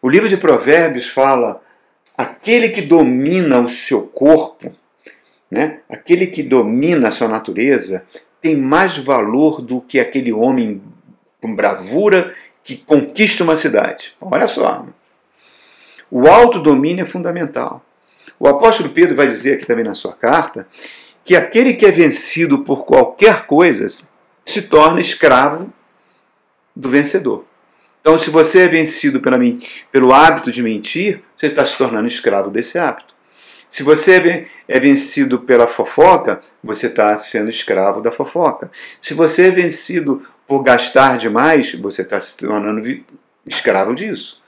O 0.00 0.08
livro 0.08 0.28
de 0.28 0.36
Provérbios 0.36 1.08
fala: 1.08 1.60
aquele 2.16 2.68
que 2.68 2.82
domina 2.82 3.58
o 3.60 3.68
seu 3.68 4.02
corpo, 4.02 4.72
né, 5.50 5.80
aquele 5.88 6.26
que 6.26 6.42
domina 6.42 7.08
a 7.08 7.12
sua 7.12 7.28
natureza, 7.28 8.04
tem 8.40 8.56
mais 8.56 8.96
valor 8.96 9.60
do 9.60 9.80
que 9.80 9.98
aquele 9.98 10.32
homem 10.32 10.82
com 11.40 11.54
bravura 11.54 12.34
que 12.66 12.76
conquista 12.76 13.44
uma 13.44 13.56
cidade. 13.56 14.12
Olha 14.20 14.48
só. 14.48 14.84
O 16.10 16.26
autodomínio 16.26 17.04
é 17.04 17.06
fundamental. 17.06 17.80
O 18.40 18.48
apóstolo 18.48 18.90
Pedro 18.90 19.14
vai 19.14 19.28
dizer 19.28 19.54
aqui 19.54 19.64
também 19.64 19.84
na 19.84 19.94
sua 19.94 20.12
carta 20.12 20.66
que 21.24 21.36
aquele 21.36 21.74
que 21.74 21.86
é 21.86 21.92
vencido 21.92 22.64
por 22.64 22.84
qualquer 22.84 23.46
coisa 23.46 23.86
se 24.44 24.62
torna 24.62 25.00
escravo 25.00 25.72
do 26.74 26.88
vencedor. 26.88 27.44
Então, 28.00 28.18
se 28.18 28.30
você 28.30 28.60
é 28.60 28.68
vencido 28.68 29.20
pela, 29.20 29.38
pelo 29.90 30.12
hábito 30.12 30.50
de 30.50 30.62
mentir, 30.62 31.22
você 31.36 31.46
está 31.46 31.64
se 31.64 31.76
tornando 31.78 32.08
escravo 32.08 32.50
desse 32.50 32.78
hábito. 32.78 33.14
Se 33.68 33.82
você 33.82 34.48
é 34.68 34.80
vencido 34.80 35.40
pela 35.40 35.66
fofoca, 35.66 36.40
você 36.62 36.86
está 36.86 37.16
sendo 37.16 37.48
escravo 37.48 38.00
da 38.00 38.12
fofoca. 38.12 38.70
Se 39.00 39.14
você 39.14 39.48
é 39.48 39.50
vencido 39.50 40.22
por 40.46 40.62
gastar 40.62 41.18
demais, 41.18 41.74
você 41.74 42.02
está 42.02 42.20
se 42.20 42.36
tornando 42.36 42.82
escravo 43.46 43.94
disso. 43.94 44.42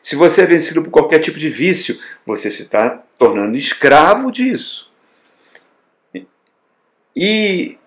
Se 0.00 0.16
você 0.16 0.42
é 0.42 0.46
vencido 0.46 0.82
por 0.82 0.90
qualquer 0.90 1.18
tipo 1.20 1.38
de 1.38 1.48
vício, 1.48 1.98
você 2.26 2.50
se 2.50 2.62
está 2.62 3.02
tornando 3.18 3.56
escravo 3.56 4.30
disso. 4.30 4.92
E 7.16 7.78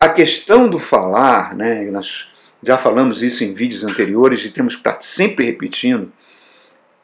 a 0.00 0.08
questão 0.08 0.68
do 0.68 0.78
falar, 0.78 1.54
né, 1.54 1.90
nós 1.90 2.28
já 2.62 2.78
falamos 2.78 3.22
isso 3.22 3.44
em 3.44 3.52
vídeos 3.52 3.84
anteriores 3.84 4.44
e 4.44 4.50
temos 4.50 4.74
que 4.74 4.80
estar 4.80 5.02
sempre 5.02 5.44
repetindo, 5.44 6.12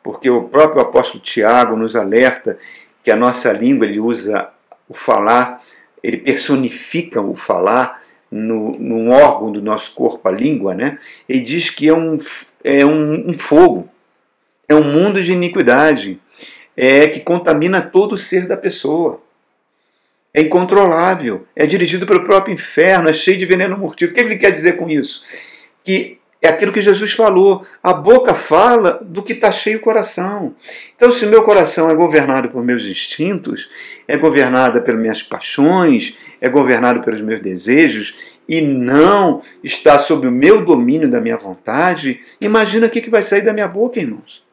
porque 0.02 0.30
o 0.30 0.48
próprio 0.48 0.82
apóstolo 0.82 1.22
Tiago 1.22 1.76
nos 1.76 1.96
alerta 1.96 2.58
que 3.02 3.10
a 3.10 3.16
nossa 3.16 3.52
língua 3.52 3.86
ele 3.86 4.00
usa 4.00 4.48
o 4.88 4.94
falar, 4.94 5.60
ele 6.02 6.18
personifica 6.18 7.20
o 7.20 7.34
falar 7.34 8.02
no, 8.34 8.76
num 8.78 9.10
órgão 9.10 9.52
do 9.52 9.62
nosso 9.62 9.94
corpo, 9.94 10.28
a 10.28 10.32
língua, 10.32 10.74
né? 10.74 10.98
Ele 11.28 11.40
diz 11.40 11.70
que 11.70 11.88
é 11.88 11.94
um, 11.94 12.18
é 12.64 12.84
um, 12.84 13.30
um 13.30 13.38
fogo, 13.38 13.88
é 14.68 14.74
um 14.74 14.82
mundo 14.82 15.22
de 15.22 15.32
iniquidade, 15.32 16.20
é 16.76 17.06
que 17.06 17.20
contamina 17.20 17.80
todo 17.80 18.14
o 18.14 18.18
ser 18.18 18.48
da 18.48 18.56
pessoa 18.56 19.22
é 20.36 20.40
incontrolável, 20.42 21.46
é 21.54 21.64
dirigido 21.64 22.08
pelo 22.08 22.24
próprio 22.24 22.52
inferno, 22.52 23.08
é 23.08 23.12
cheio 23.12 23.38
de 23.38 23.46
veneno 23.46 23.78
mortífero. 23.78 24.10
O 24.10 24.14
que 24.16 24.20
ele 24.20 24.36
quer 24.36 24.50
dizer 24.50 24.72
com 24.76 24.88
isso? 24.88 25.22
Que 25.84 26.18
é 26.44 26.50
aquilo 26.50 26.74
que 26.74 26.82
Jesus 26.82 27.14
falou. 27.14 27.64
A 27.82 27.94
boca 27.94 28.34
fala 28.34 29.00
do 29.02 29.22
que 29.22 29.32
está 29.32 29.50
cheio 29.50 29.78
o 29.78 29.80
coração. 29.80 30.54
Então, 30.94 31.10
se 31.10 31.24
meu 31.24 31.42
coração 31.42 31.88
é 31.88 31.94
governado 31.94 32.50
por 32.50 32.62
meus 32.62 32.84
instintos, 32.84 33.70
é 34.06 34.18
governado 34.18 34.82
pelas 34.82 35.00
minhas 35.00 35.22
paixões, 35.22 36.18
é 36.42 36.48
governado 36.50 37.00
pelos 37.00 37.22
meus 37.22 37.40
desejos 37.40 38.38
e 38.46 38.60
não 38.60 39.40
está 39.62 39.98
sob 39.98 40.28
o 40.28 40.30
meu 40.30 40.62
domínio 40.62 41.08
da 41.08 41.18
minha 41.18 41.38
vontade, 41.38 42.20
imagina 42.38 42.88
o 42.88 42.90
que 42.90 43.08
vai 43.08 43.22
sair 43.22 43.40
da 43.40 43.54
minha 43.54 43.66
boca, 43.66 43.98
irmãos. 43.98 44.44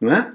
Não 0.00 0.10
é? 0.10 0.32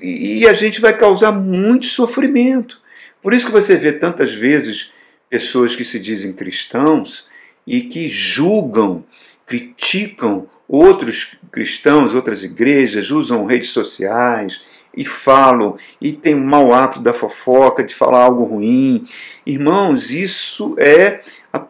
e 0.00 0.46
a 0.46 0.52
gente 0.52 0.80
vai 0.80 0.96
causar 0.96 1.32
muito 1.32 1.86
sofrimento. 1.86 2.80
Por 3.20 3.32
isso 3.32 3.46
que 3.46 3.52
você 3.52 3.74
vê 3.74 3.90
tantas 3.90 4.32
vezes 4.34 4.92
pessoas 5.28 5.74
que 5.74 5.84
se 5.84 5.98
dizem 5.98 6.32
cristãos 6.32 7.26
e 7.66 7.82
que 7.82 8.08
julgam, 8.08 9.04
criticam 9.46 10.46
outros 10.68 11.36
cristãos, 11.50 12.14
outras 12.14 12.42
igrejas, 12.42 13.10
usam 13.10 13.46
redes 13.46 13.70
sociais 13.70 14.60
e 14.96 15.04
falam, 15.04 15.76
e 16.00 16.12
tem 16.12 16.34
um 16.34 16.44
mau 16.44 16.72
hábito 16.72 17.00
da 17.00 17.12
fofoca, 17.12 17.82
de 17.82 17.94
falar 17.94 18.22
algo 18.22 18.44
ruim. 18.44 19.04
Irmãos, 19.44 20.10
isso 20.10 20.74
é. 20.78 21.20
A... 21.52 21.66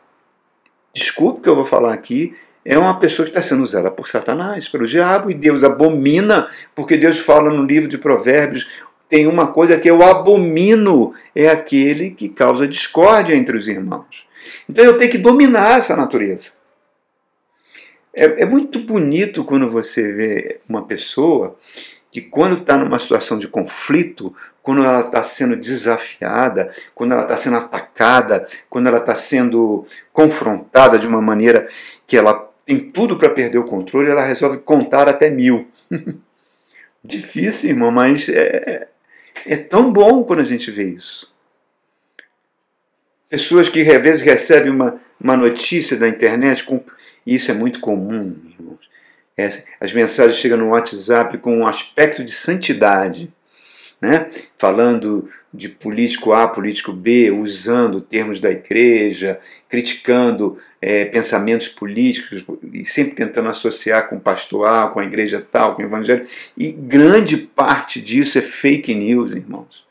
Desculpe 0.93 1.41
que 1.41 1.49
eu 1.49 1.57
vou 1.57 1.67
falar 1.67 1.93
aqui, 1.93 2.35
é 2.65 2.79
uma 2.79 2.99
pessoa 2.99 3.25
que 3.25 3.31
está 3.31 3.43
sendo 3.43 3.63
usada 3.63 3.91
por 3.91 4.09
Satanás, 4.09 4.69
pelo 4.69 4.87
diabo, 4.87 5.31
e 5.31 5.35
Deus 5.35 5.65
abomina, 5.65 6.49
porque 6.75 6.97
Deus 6.97 7.19
fala 7.19 7.51
no 7.51 7.65
livro 7.65 7.89
de 7.89 7.99
Provérbios: 7.99 8.69
tem 9.09 9.27
uma 9.27 9.49
coisa 9.49 9.79
que 9.79 9.91
eu 9.91 10.03
abomino, 10.03 11.13
é 11.35 11.49
aquele 11.49 12.11
que 12.11 12.29
causa 12.29 12.67
discórdia 12.67 13.35
entre 13.35 13.57
os 13.57 13.69
irmãos. 13.69 14.27
Então 14.69 14.85
eu 14.85 14.99
tenho 14.99 15.11
que 15.11 15.19
dominar 15.19 15.79
essa 15.79 15.97
natureza. 15.97 16.51
É, 18.13 18.43
é 18.43 18.47
muito 18.47 18.79
bonito 18.79 19.45
quando 19.45 19.69
você 19.69 20.13
vê 20.13 20.61
uma 20.69 20.85
pessoa 20.85 21.57
que, 22.15 22.21
quando 22.21 22.61
está 22.61 22.77
numa 22.77 22.99
situação 23.01 23.37
de 23.37 23.49
conflito, 23.49 24.33
quando 24.63 24.85
ela 24.85 25.01
está 25.01 25.21
sendo 25.25 25.57
desafiada, 25.57 26.71
quando 26.95 27.13
ela 27.13 27.23
está 27.23 27.37
sendo 27.37 27.57
atacada, 27.57 28.47
quando 28.71 28.87
ela 28.87 28.99
está 28.99 29.17
sendo 29.17 29.85
confrontada 30.13 30.97
de 30.97 31.09
uma 31.09 31.21
maneira 31.21 31.67
que 32.07 32.17
ela 32.17 32.49
tem 32.65 32.79
tudo 32.79 33.19
para 33.19 33.31
perder 33.31 33.59
o 33.59 33.65
controle, 33.65 34.11
ela 34.11 34.25
resolve 34.25 34.59
contar 34.59 35.09
até 35.09 35.29
mil. 35.29 35.69
Difícil, 37.05 37.71
irmão, 37.71 37.91
mas 37.91 38.29
é, 38.29 38.87
é 39.45 39.57
tão 39.57 39.93
bom 39.93 40.23
quando 40.23 40.41
a 40.41 40.45
gente 40.45 40.71
vê 40.71 40.85
isso. 40.85 41.34
Pessoas 43.29 43.69
que 43.69 43.81
às 43.83 44.03
vezes 44.03 44.23
recebem 44.23 44.71
uma, 44.71 45.01
uma 45.21 45.37
notícia 45.37 45.97
da 45.97 46.09
internet, 46.09 46.65
com, 46.65 46.83
isso 47.27 47.51
é 47.51 47.55
muito 47.55 47.81
comum, 47.81 48.37
irmãos. 48.59 48.89
É, 49.37 49.51
as 49.81 49.93
mensagens 49.93 50.37
chegam 50.37 50.59
no 50.59 50.69
WhatsApp 50.69 51.39
com 51.39 51.59
um 51.59 51.67
aspecto 51.67 52.25
de 52.25 52.33
santidade 52.33 53.33
né? 54.05 54.29
falando 54.57 55.31
de 55.53 55.69
político 55.69 56.33
A, 56.33 56.47
político 56.47 56.93
B, 56.93 57.31
usando 57.31 58.03
termos 58.03 58.39
da 58.39 58.51
igreja, 58.51 59.39
criticando 59.69 60.59
é, 60.81 61.07
pensamentos 61.07 61.69
políticos 61.69 62.45
e 62.71 62.85
sempre 62.85 63.15
tentando 63.15 63.49
associar 63.49 64.09
com 64.09 64.17
o 64.17 64.21
pastor 64.21 64.67
A, 64.67 64.89
com 64.89 65.01
a 65.01 65.05
igreja 65.05 65.41
tal, 65.41 65.75
com 65.75 65.83
o 65.83 65.87
evangelho. 65.87 66.27
E 66.57 66.71
grande 66.71 67.37
parte 67.39 67.99
disso 68.01 68.37
é 68.37 68.43
fake 68.43 68.95
news, 68.95 69.33
irmãos. 69.33 69.87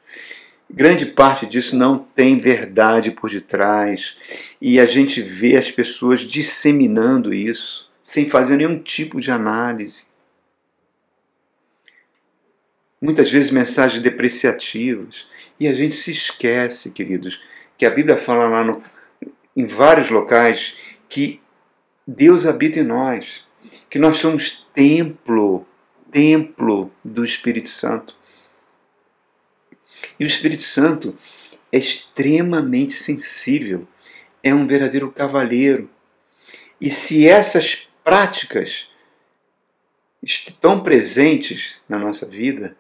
Grande 0.75 1.05
parte 1.05 1.45
disso 1.45 1.75
não 1.75 1.99
tem 1.99 2.39
verdade 2.39 3.11
por 3.11 3.29
detrás. 3.29 4.17
E 4.59 4.79
a 4.79 4.85
gente 4.85 5.21
vê 5.21 5.55
as 5.55 5.69
pessoas 5.69 6.21
disseminando 6.21 7.33
isso, 7.33 7.91
sem 8.01 8.27
fazer 8.27 8.57
nenhum 8.57 8.79
tipo 8.79 9.21
de 9.21 9.29
análise 9.31 10.11
muitas 13.03 13.29
vezes 13.29 13.51
mensagens 13.51 14.01
depreciativas. 14.01 15.27
E 15.59 15.67
a 15.67 15.73
gente 15.73 15.93
se 15.93 16.09
esquece, 16.09 16.91
queridos, 16.91 17.41
que 17.77 17.85
a 17.85 17.89
Bíblia 17.89 18.15
fala 18.15 18.47
lá 18.47 18.63
no, 18.63 18.81
em 19.57 19.65
vários 19.65 20.09
locais 20.09 20.77
que 21.09 21.41
Deus 22.07 22.45
habita 22.45 22.79
em 22.79 22.83
nós, 22.83 23.45
que 23.89 23.99
nós 23.99 24.17
somos 24.17 24.65
templo, 24.73 25.67
templo 26.09 26.89
do 27.03 27.25
Espírito 27.25 27.67
Santo. 27.67 28.15
E 30.19 30.23
o 30.23 30.27
Espírito 30.27 30.63
Santo 30.63 31.15
é 31.71 31.77
extremamente 31.77 32.93
sensível, 32.93 33.87
é 34.41 34.53
um 34.53 34.67
verdadeiro 34.67 35.11
cavaleiro. 35.11 35.89
E 36.79 36.89
se 36.89 37.27
essas 37.27 37.87
práticas 38.03 38.87
estão 40.21 40.81
presentes 40.81 41.81
na 41.87 41.97
nossa 41.97 42.25
vida, 42.27 42.75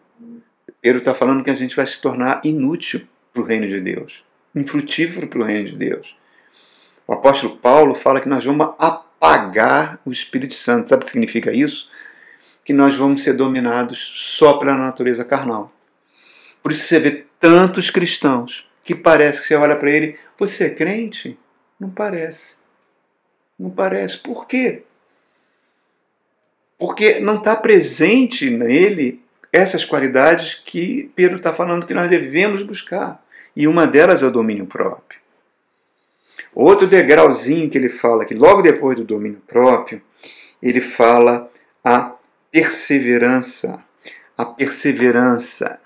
Pedro 0.81 0.99
está 0.99 1.13
falando 1.13 1.43
que 1.43 1.49
a 1.49 1.55
gente 1.55 1.75
vai 1.75 1.87
se 1.87 2.01
tornar 2.01 2.41
inútil 2.43 3.07
para 3.33 3.41
o 3.41 3.45
reino 3.45 3.67
de 3.67 3.79
Deus, 3.79 4.23
infrutífero 4.53 5.27
para 5.27 5.39
o 5.39 5.43
reino 5.43 5.65
de 5.65 5.77
Deus. 5.77 6.15
O 7.07 7.13
apóstolo 7.13 7.57
Paulo 7.57 7.95
fala 7.95 8.21
que 8.21 8.29
nós 8.29 8.43
vamos 8.45 8.67
apagar 8.77 9.99
o 10.05 10.11
Espírito 10.11 10.53
Santo. 10.53 10.89
Sabe 10.89 11.03
o 11.03 11.05
que 11.05 11.11
significa 11.11 11.51
isso? 11.51 11.89
Que 12.63 12.73
nós 12.73 12.95
vamos 12.95 13.23
ser 13.23 13.33
dominados 13.33 13.97
só 14.37 14.57
pela 14.57 14.77
natureza 14.77 15.23
carnal. 15.23 15.73
Por 16.63 16.71
isso 16.71 16.87
você 16.87 16.97
vê 16.97 17.25
tantos 17.41 17.89
cristãos 17.89 18.69
que 18.85 18.95
parece 18.95 19.41
que 19.41 19.47
você 19.47 19.55
olha 19.55 19.75
para 19.75 19.91
ele, 19.91 20.17
você 20.37 20.65
é 20.65 20.69
crente? 20.69 21.37
Não 21.77 21.89
parece. 21.89 22.55
Não 23.59 23.69
parece. 23.69 24.17
Por 24.17 24.47
quê? 24.47 24.83
Porque 26.79 27.19
não 27.19 27.35
está 27.35 27.55
presente 27.55 28.49
nele 28.49 29.21
essas 29.51 29.85
qualidades 29.85 30.55
que 30.55 31.11
Pedro 31.15 31.37
está 31.37 31.53
falando 31.53 31.85
que 31.85 31.93
nós 31.93 32.09
devemos 32.09 32.63
buscar. 32.63 33.23
E 33.55 33.67
uma 33.67 33.85
delas 33.85 34.23
é 34.23 34.25
o 34.25 34.31
domínio 34.31 34.65
próprio. 34.65 35.19
Outro 36.55 36.87
degrauzinho 36.87 37.69
que 37.69 37.77
ele 37.77 37.89
fala, 37.89 38.25
que 38.25 38.33
logo 38.33 38.61
depois 38.61 38.97
do 38.97 39.03
domínio 39.03 39.41
próprio, 39.45 40.01
ele 40.61 40.81
fala 40.81 41.49
a 41.83 42.15
perseverança. 42.51 43.83
A 44.37 44.45
perseverança 44.45 45.79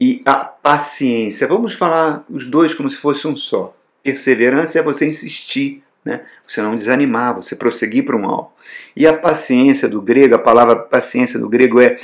e 0.00 0.22
a 0.24 0.36
paciência. 0.36 1.46
Vamos 1.46 1.74
falar 1.74 2.24
os 2.28 2.44
dois 2.44 2.74
como 2.74 2.88
se 2.88 2.96
fosse 2.96 3.26
um 3.26 3.36
só. 3.36 3.76
Perseverança 4.02 4.78
é 4.78 4.82
você 4.82 5.06
insistir, 5.06 5.82
né? 6.04 6.22
você 6.46 6.62
não 6.62 6.74
desanimar, 6.74 7.34
você 7.34 7.56
prosseguir 7.56 8.04
para 8.04 8.16
um 8.16 8.24
alvo. 8.24 8.52
E 8.94 9.06
a 9.06 9.16
paciência 9.16 9.88
do 9.88 10.00
grego, 10.00 10.34
a 10.34 10.38
palavra 10.38 10.76
paciência 10.76 11.38
do 11.38 11.48
grego 11.48 11.80
é 11.80 11.96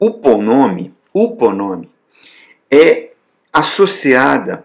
uponome, 0.00 0.94
uponome 1.12 1.94
é 2.74 3.12
associada 3.52 4.64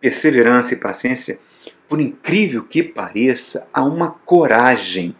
perseverança 0.00 0.74
e 0.74 0.76
paciência, 0.76 1.40
por 1.88 2.00
incrível 2.00 2.62
que 2.62 2.82
pareça, 2.82 3.68
a 3.72 3.82
uma 3.82 4.10
coragem 4.10 5.14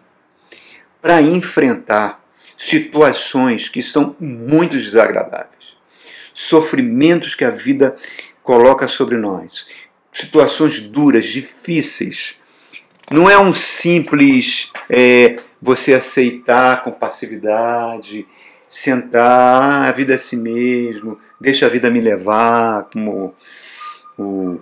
para 1.01 1.21
enfrentar 1.23 2.23
situações 2.57 3.69
que 3.69 3.83
são 3.83 4.15
muito 4.21 4.77
desagradáveis, 4.77 5.77
sofrimentos 6.35 7.35
que 7.35 7.45
a 7.45 7.51
vida 7.51 7.95
coloca 8.43 8.89
sobre 8.89 9.17
nós, 9.17 9.67
situações 10.13 10.81
duras, 10.81 11.27
difíceis. 11.27 12.37
Não 13.11 13.29
é 13.29 13.39
um 13.39 13.55
simples 13.55 14.71
é, 14.89 15.39
você 15.61 15.95
aceitar 15.95 16.85
com 16.85 16.93
passividade, 16.93 18.27
sentar, 18.69 19.89
a 19.89 19.93
vida 19.93 20.15
é 20.15 20.19
si 20.19 20.37
mesmo, 20.37 21.19
deixa 21.41 21.67
a 21.67 21.69
vida 21.69 21.91
me 21.91 22.01
levar, 22.01 22.85
como 22.93 23.35
o, 24.17 24.61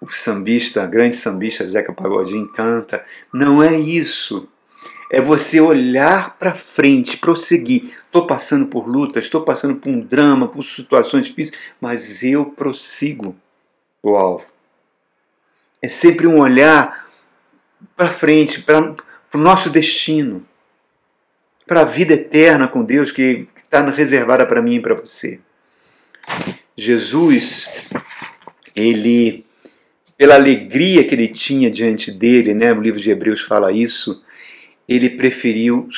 o 0.00 0.08
sambista, 0.08 0.86
grande 0.86 1.16
sambista 1.16 1.66
Zeca 1.66 1.92
Pagodinho 1.92 2.46
canta. 2.48 3.04
Não 3.32 3.60
é 3.60 3.76
isso. 3.76 4.48
É 5.10 5.20
você 5.20 5.60
olhar 5.60 6.38
para 6.38 6.54
frente, 6.54 7.16
prosseguir. 7.16 7.98
Estou 8.06 8.26
passando 8.26 8.66
por 8.66 8.86
lutas, 8.86 9.24
estou 9.24 9.42
passando 9.42 9.74
por 9.74 9.88
um 9.90 10.00
drama, 10.00 10.46
por 10.46 10.64
situações 10.64 11.26
difíceis, 11.26 11.58
mas 11.80 12.22
eu 12.22 12.46
prossigo 12.46 13.34
o 14.02 14.16
alvo. 14.16 14.46
É 15.82 15.88
sempre 15.88 16.26
um 16.26 16.38
olhar 16.38 17.08
para 17.96 18.10
frente, 18.10 18.62
para 18.62 18.94
o 19.34 19.38
nosso 19.38 19.68
destino, 19.68 20.46
para 21.66 21.80
a 21.80 21.84
vida 21.84 22.14
eterna 22.14 22.68
com 22.68 22.84
Deus 22.84 23.10
que 23.10 23.48
está 23.56 23.84
reservada 23.88 24.46
para 24.46 24.62
mim 24.62 24.76
e 24.76 24.80
para 24.80 24.94
você. 24.94 25.40
Jesus, 26.76 27.68
ele, 28.74 29.44
pela 30.16 30.34
alegria 30.34 31.06
que 31.06 31.14
ele 31.14 31.28
tinha 31.28 31.70
diante 31.70 32.10
dele, 32.10 32.54
né, 32.54 32.72
o 32.72 32.80
livro 32.80 33.00
de 33.00 33.10
Hebreus 33.10 33.40
fala 33.40 33.72
isso, 33.72 34.22
ele 34.90 35.10
preferiu 35.10 35.88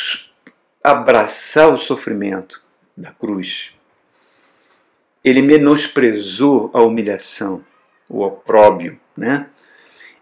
abraçar 0.84 1.72
o 1.72 1.78
sofrimento 1.78 2.62
da 2.94 3.10
cruz. 3.10 3.72
Ele 5.24 5.40
menosprezou 5.40 6.70
a 6.74 6.82
humilhação, 6.82 7.64
o 8.06 8.20
opróbio, 8.20 9.00
né? 9.16 9.48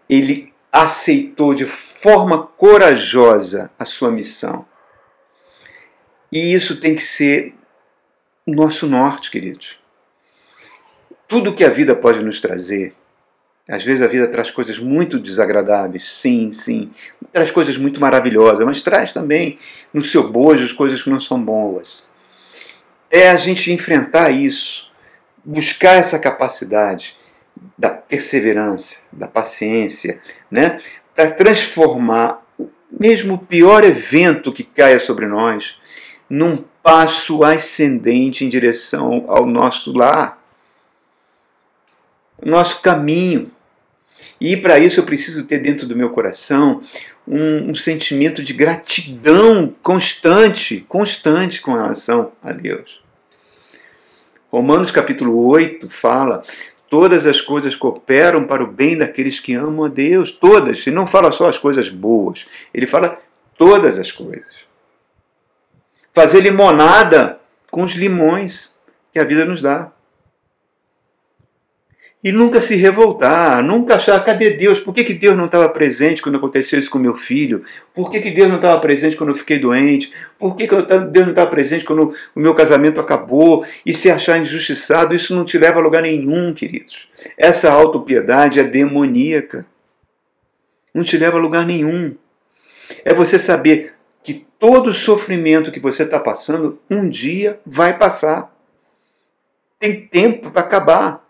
Ele 0.07 0.53
aceitou 0.71 1.53
de 1.53 1.65
forma 1.65 2.47
corajosa 2.47 3.69
a 3.77 3.83
sua 3.83 4.09
missão. 4.09 4.65
E 6.31 6.53
isso 6.53 6.79
tem 6.79 6.95
que 6.95 7.01
ser 7.01 7.53
nosso 8.47 8.87
norte, 8.87 9.29
queridos. 9.29 9.77
Tudo 11.27 11.53
que 11.53 11.65
a 11.65 11.69
vida 11.69 11.93
pode 11.93 12.23
nos 12.23 12.39
trazer, 12.39 12.95
às 13.69 13.83
vezes 13.83 14.01
a 14.01 14.07
vida 14.07 14.27
traz 14.27 14.51
coisas 14.51 14.79
muito 14.79 15.19
desagradáveis, 15.19 16.09
sim, 16.11 16.51
sim. 16.51 16.91
Traz 17.31 17.51
coisas 17.51 17.77
muito 17.77 18.01
maravilhosas, 18.01 18.65
mas 18.65 18.81
traz 18.81 19.13
também 19.13 19.57
no 19.93 20.03
seu 20.03 20.29
bojo 20.29 20.75
coisas 20.75 21.01
que 21.01 21.09
não 21.09 21.19
são 21.19 21.41
boas. 21.41 22.09
É 23.09 23.29
a 23.29 23.37
gente 23.37 23.71
enfrentar 23.71 24.31
isso, 24.31 24.89
buscar 25.43 25.95
essa 25.95 26.17
capacidade 26.17 27.17
da 27.77 27.89
perseverança, 27.89 28.97
da 29.11 29.27
paciência, 29.27 30.19
né? 30.49 30.79
para 31.15 31.31
transformar 31.31 32.41
mesmo 32.91 33.35
o 33.35 33.45
pior 33.45 33.83
evento 33.83 34.51
que 34.51 34.63
caia 34.63 34.99
sobre 34.99 35.25
nós 35.25 35.77
num 36.29 36.63
passo 36.81 37.43
ascendente 37.43 38.43
em 38.43 38.49
direção 38.49 39.25
ao 39.27 39.45
nosso 39.45 39.95
lar, 39.95 40.40
nosso 42.43 42.81
caminho. 42.81 43.51
E 44.39 44.57
para 44.57 44.79
isso 44.79 44.99
eu 44.99 45.03
preciso 45.03 45.45
ter 45.45 45.59
dentro 45.59 45.87
do 45.87 45.95
meu 45.95 46.09
coração 46.09 46.81
um, 47.27 47.71
um, 47.71 47.75
sentimento 47.75 48.43
de 48.43 48.53
gratidão 48.53 49.73
constante, 49.81 50.85
constante 50.87 51.61
com 51.61 51.73
relação 51.73 52.31
a 52.41 52.51
Deus. 52.51 53.01
Romanos 54.51 54.91
capítulo 54.91 55.45
8 55.47 55.89
fala: 55.89 56.41
todas 56.89 57.25
as 57.25 57.39
coisas 57.39 57.75
cooperam 57.75 58.45
para 58.45 58.63
o 58.63 58.67
bem 58.67 58.97
daqueles 58.97 59.39
que 59.39 59.53
amam 59.53 59.85
a 59.85 59.87
Deus, 59.87 60.31
todas. 60.31 60.85
E 60.85 60.91
não 60.91 61.07
fala 61.07 61.31
só 61.31 61.47
as 61.47 61.57
coisas 61.57 61.89
boas, 61.89 62.45
ele 62.73 62.85
fala 62.85 63.17
todas 63.57 63.97
as 63.97 64.11
coisas. 64.11 64.65
Fazer 66.11 66.41
limonada 66.41 67.39
com 67.69 67.83
os 67.83 67.93
limões 67.93 68.77
que 69.13 69.19
a 69.19 69.23
vida 69.23 69.45
nos 69.45 69.61
dá. 69.61 69.91
E 72.23 72.31
nunca 72.31 72.61
se 72.61 72.75
revoltar, 72.75 73.63
nunca 73.63 73.95
achar, 73.95 74.23
cadê 74.23 74.51
Deus? 74.51 74.79
Por 74.79 74.93
que, 74.93 75.03
que 75.03 75.13
Deus 75.13 75.35
não 75.35 75.45
estava 75.45 75.67
presente 75.69 76.21
quando 76.21 76.37
aconteceu 76.37 76.77
isso 76.77 76.89
com 76.89 76.99
meu 76.99 77.15
filho? 77.15 77.63
Por 77.95 78.11
que, 78.11 78.21
que 78.21 78.29
Deus 78.29 78.47
não 78.47 78.57
estava 78.57 78.79
presente 78.79 79.17
quando 79.17 79.31
eu 79.31 79.35
fiquei 79.35 79.57
doente? 79.57 80.11
Por 80.37 80.55
que, 80.55 80.67
que 80.67 80.75
Deus 80.75 81.25
não 81.25 81.31
estava 81.31 81.49
presente 81.49 81.83
quando 81.83 82.13
o 82.35 82.39
meu 82.39 82.53
casamento 82.53 83.01
acabou? 83.01 83.65
E 83.83 83.95
se 83.95 84.11
achar 84.11 84.37
injustiçado, 84.37 85.15
isso 85.15 85.35
não 85.35 85.43
te 85.43 85.57
leva 85.57 85.79
a 85.79 85.83
lugar 85.83 86.03
nenhum, 86.03 86.53
queridos. 86.53 87.09
Essa 87.35 87.71
autopiedade 87.71 88.59
é 88.59 88.63
demoníaca. 88.63 89.65
Não 90.93 91.03
te 91.03 91.17
leva 91.17 91.39
a 91.39 91.41
lugar 91.41 91.65
nenhum. 91.65 92.15
É 93.03 93.15
você 93.15 93.39
saber 93.39 93.95
que 94.23 94.45
todo 94.59 94.93
sofrimento 94.93 95.71
que 95.71 95.79
você 95.79 96.03
está 96.03 96.19
passando, 96.19 96.79
um 96.87 97.09
dia 97.09 97.59
vai 97.65 97.97
passar. 97.97 98.55
Tem 99.79 100.05
tempo 100.05 100.51
para 100.51 100.61
acabar. 100.61 101.20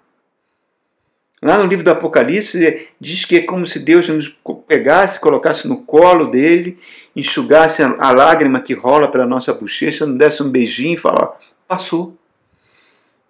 Lá 1.41 1.57
no 1.57 1.65
livro 1.65 1.83
do 1.83 1.89
Apocalipse 1.89 2.87
diz 2.99 3.25
que 3.25 3.37
é 3.37 3.41
como 3.41 3.65
se 3.65 3.79
Deus 3.79 4.07
nos 4.07 4.37
pegasse, 4.67 5.19
colocasse 5.19 5.67
no 5.67 5.81
colo 5.81 6.27
dele, 6.27 6.77
enxugasse 7.15 7.81
a 7.81 8.11
lágrima 8.11 8.61
que 8.61 8.75
rola 8.75 9.07
pela 9.07 9.25
nossa 9.25 9.51
bochecha, 9.51 10.05
nos 10.05 10.19
desse 10.19 10.43
um 10.43 10.49
beijinho 10.49 10.93
e 10.93 10.97
falar: 10.97 11.35
passou. 11.67 12.15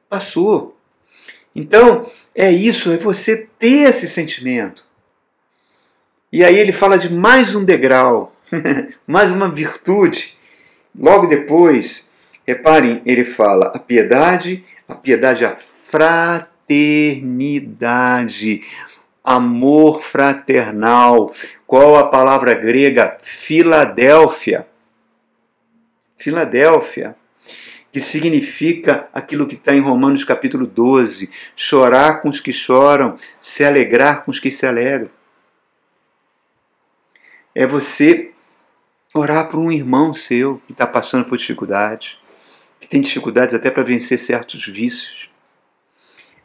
Passou. 0.10 0.78
Então, 1.56 2.06
é 2.36 2.52
isso, 2.52 2.92
é 2.92 2.98
você 2.98 3.48
ter 3.58 3.90
esse 3.90 4.10
sentimento. 4.10 4.84
E 6.34 6.44
aí 6.44 6.60
ele 6.60 6.74
fala 6.74 6.98
de 6.98 7.14
mais 7.14 7.56
um 7.56 7.64
degrau, 7.64 8.36
mais 9.08 9.32
uma 9.32 9.50
virtude. 9.50 10.38
Logo 10.98 11.28
depois, 11.28 12.12
reparem, 12.46 13.02
ele 13.06 13.24
fala 13.24 13.72
a 13.74 13.80
piedade, 13.80 14.66
a 14.86 14.96
piedade, 14.96 15.46
a 15.46 15.56
fraternidade 15.56 16.51
fraternidade, 16.72 18.62
amor 19.24 20.02
fraternal. 20.02 21.34
Qual 21.68 21.98
a 21.98 22.08
palavra 22.08 22.54
grega? 22.54 23.18
Filadélfia. 23.22 24.66
Filadélfia, 26.16 27.16
que 27.92 28.00
significa 28.00 29.10
aquilo 29.14 29.46
que 29.48 29.56
está 29.56 29.74
em 29.74 29.82
Romanos 29.82 30.24
capítulo 30.24 30.66
12: 30.66 31.30
chorar 31.56 32.22
com 32.22 32.30
os 32.30 32.40
que 32.40 32.54
choram, 32.54 33.18
se 33.42 33.66
alegrar 33.66 34.24
com 34.24 34.32
os 34.32 34.40
que 34.40 34.50
se 34.50 34.66
alegram. 34.66 35.10
É 37.54 37.68
você 37.68 38.32
orar 39.14 39.50
por 39.50 39.60
um 39.60 39.70
irmão 39.70 40.14
seu 40.14 40.62
que 40.68 40.72
está 40.72 40.88
passando 40.88 41.26
por 41.26 41.38
dificuldades, 41.38 42.18
que 42.80 42.88
tem 42.88 43.02
dificuldades 43.02 43.54
até 43.54 43.70
para 43.70 43.84
vencer 43.84 44.18
certos 44.18 44.66
vícios 44.66 45.31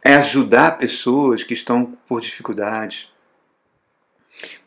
é 0.07 0.15
ajudar 0.15 0.79
pessoas 0.79 1.43
que 1.43 1.53
estão 1.53 1.99
por 2.07 2.21
dificuldades. 2.21 3.09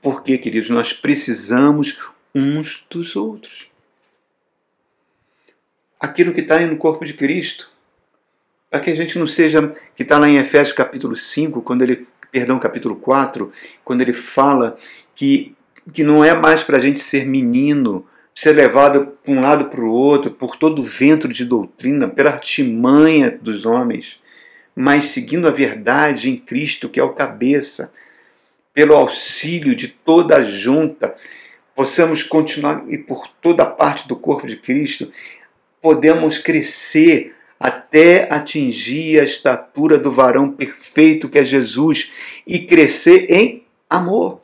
Porque, 0.01 0.37
queridos, 0.37 0.69
nós 0.69 0.91
precisamos 0.91 1.97
uns 2.35 2.85
dos 2.89 3.15
outros. 3.15 3.71
Aquilo 5.97 6.33
que 6.33 6.41
está 6.41 6.59
no 6.59 6.75
corpo 6.75 7.05
de 7.05 7.13
Cristo. 7.13 7.71
Para 8.69 8.81
que 8.81 8.91
a 8.91 8.95
gente 8.95 9.17
não 9.17 9.25
seja, 9.25 9.73
que 9.95 10.03
está 10.03 10.17
lá 10.17 10.27
em 10.27 10.37
Efésios 10.37 10.75
capítulo 10.75 11.15
5, 11.15 11.61
quando 11.61 11.83
ele, 11.83 12.05
perdão, 12.29 12.59
capítulo 12.59 12.97
4, 12.97 13.49
quando 13.85 14.01
ele 14.01 14.13
fala 14.13 14.75
que, 15.15 15.55
que 15.93 16.03
não 16.03 16.23
é 16.23 16.33
mais 16.35 16.63
para 16.63 16.77
a 16.77 16.81
gente 16.81 16.99
ser 16.99 17.25
menino, 17.25 18.05
ser 18.35 18.51
levado 18.51 19.17
para 19.23 19.33
um 19.33 19.41
lado 19.41 19.65
para 19.69 19.81
o 19.81 19.89
outro, 19.89 20.31
por 20.31 20.57
todo 20.57 20.79
o 20.79 20.83
vento 20.83 21.29
de 21.29 21.45
doutrina, 21.45 22.09
pela 22.09 22.31
artimanha 22.31 23.31
dos 23.41 23.65
homens, 23.65 24.19
mas 24.81 25.09
seguindo 25.09 25.45
a 25.45 25.51
verdade 25.51 26.29
em 26.29 26.37
Cristo, 26.37 26.87
que 26.87 27.01
é 27.01 27.03
o 27.03 27.11
cabeça, 27.11 27.91
pelo 28.73 28.95
auxílio 28.95 29.75
de 29.75 29.89
toda 29.89 30.37
a 30.37 30.43
junta, 30.45 31.13
possamos 31.75 32.23
continuar 32.23 32.85
e 32.87 32.97
por 32.97 33.27
toda 33.41 33.65
parte 33.65 34.07
do 34.07 34.15
corpo 34.15 34.47
de 34.47 34.55
Cristo, 34.55 35.11
podemos 35.81 36.37
crescer 36.37 37.35
até 37.59 38.33
atingir 38.33 39.19
a 39.19 39.25
estatura 39.25 39.97
do 39.97 40.09
varão 40.09 40.49
perfeito 40.49 41.27
que 41.27 41.39
é 41.39 41.43
Jesus 41.43 42.39
e 42.47 42.59
crescer 42.59 43.29
em 43.29 43.65
amor. 43.89 44.39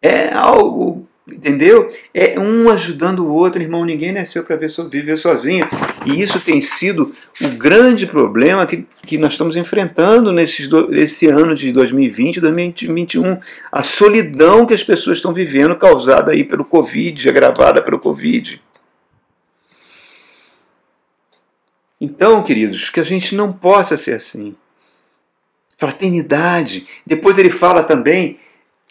É 0.00 0.32
algo 0.32 1.01
Entendeu? 1.32 1.88
É 2.12 2.38
um 2.38 2.70
ajudando 2.70 3.20
o 3.20 3.32
outro, 3.32 3.62
irmão. 3.62 3.84
Ninguém 3.84 4.12
nasceu 4.12 4.44
para 4.44 4.56
viver 4.56 5.16
sozinho. 5.16 5.66
E 6.06 6.20
isso 6.20 6.38
tem 6.40 6.60
sido 6.60 7.12
o 7.40 7.48
grande 7.48 8.06
problema 8.06 8.66
que, 8.66 8.86
que 9.06 9.16
nós 9.16 9.32
estamos 9.32 9.56
enfrentando 9.56 10.30
nesses 10.32 10.68
do, 10.68 10.88
nesse 10.88 11.26
ano 11.26 11.54
de 11.54 11.72
2020 11.72 12.36
e 12.36 12.40
2021. 12.40 13.38
A 13.70 13.82
solidão 13.82 14.66
que 14.66 14.74
as 14.74 14.84
pessoas 14.84 15.18
estão 15.18 15.32
vivendo, 15.32 15.74
causada 15.76 16.32
aí 16.32 16.44
pelo 16.44 16.64
Covid, 16.64 17.28
agravada 17.28 17.82
pelo 17.82 17.98
Covid. 17.98 18.60
Então, 22.00 22.42
queridos, 22.42 22.90
que 22.90 23.00
a 23.00 23.04
gente 23.04 23.34
não 23.34 23.52
possa 23.52 23.96
ser 23.96 24.12
assim. 24.12 24.54
Fraternidade. 25.76 26.86
Depois 27.06 27.38
ele 27.38 27.50
fala 27.50 27.82
também 27.82 28.38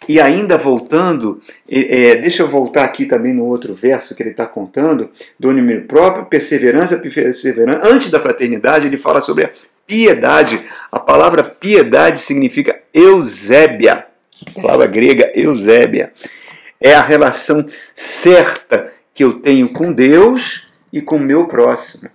E 0.08 0.20
ainda 0.20 0.58
voltando, 0.58 1.40
é, 1.68 2.16
deixa 2.16 2.42
eu 2.42 2.48
voltar 2.48 2.84
aqui 2.84 3.06
também 3.06 3.32
no 3.32 3.44
outro 3.44 3.74
verso 3.74 4.14
que 4.14 4.22
ele 4.22 4.30
está 4.30 4.46
contando, 4.46 5.10
domínio 5.38 5.86
próprio, 5.86 6.26
perseverança, 6.26 6.96
perseverança. 6.96 7.86
Antes 7.86 8.10
da 8.10 8.20
fraternidade, 8.20 8.86
ele 8.86 8.96
fala 8.96 9.20
sobre 9.20 9.44
a 9.44 9.50
piedade. 9.86 10.60
A 10.90 10.98
palavra 10.98 11.44
piedade 11.44 12.20
significa 12.20 12.80
eusébia, 12.92 14.06
a 14.46 14.60
palavra 14.60 14.86
grega 14.86 15.30
eusébia. 15.34 16.12
É 16.80 16.94
a 16.94 17.02
relação 17.02 17.64
certa 17.94 18.92
que 19.14 19.22
eu 19.22 19.34
tenho 19.34 19.68
com 19.68 19.92
Deus 19.92 20.66
e 20.92 21.00
com 21.00 21.16
o 21.16 21.20
meu 21.20 21.46
próximo. 21.46 22.10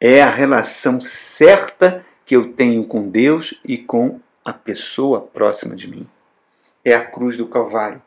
É 0.00 0.22
a 0.22 0.30
relação 0.30 1.00
certa 1.00 2.04
que 2.24 2.34
eu 2.34 2.52
tenho 2.52 2.84
com 2.84 3.08
Deus 3.08 3.54
e 3.64 3.78
com 3.78 4.20
a 4.46 4.52
pessoa 4.52 5.20
próxima 5.20 5.74
de 5.74 5.88
mim. 5.88 6.08
É 6.84 6.94
a 6.94 7.04
cruz 7.04 7.36
do 7.36 7.48
Calvário. 7.48 8.00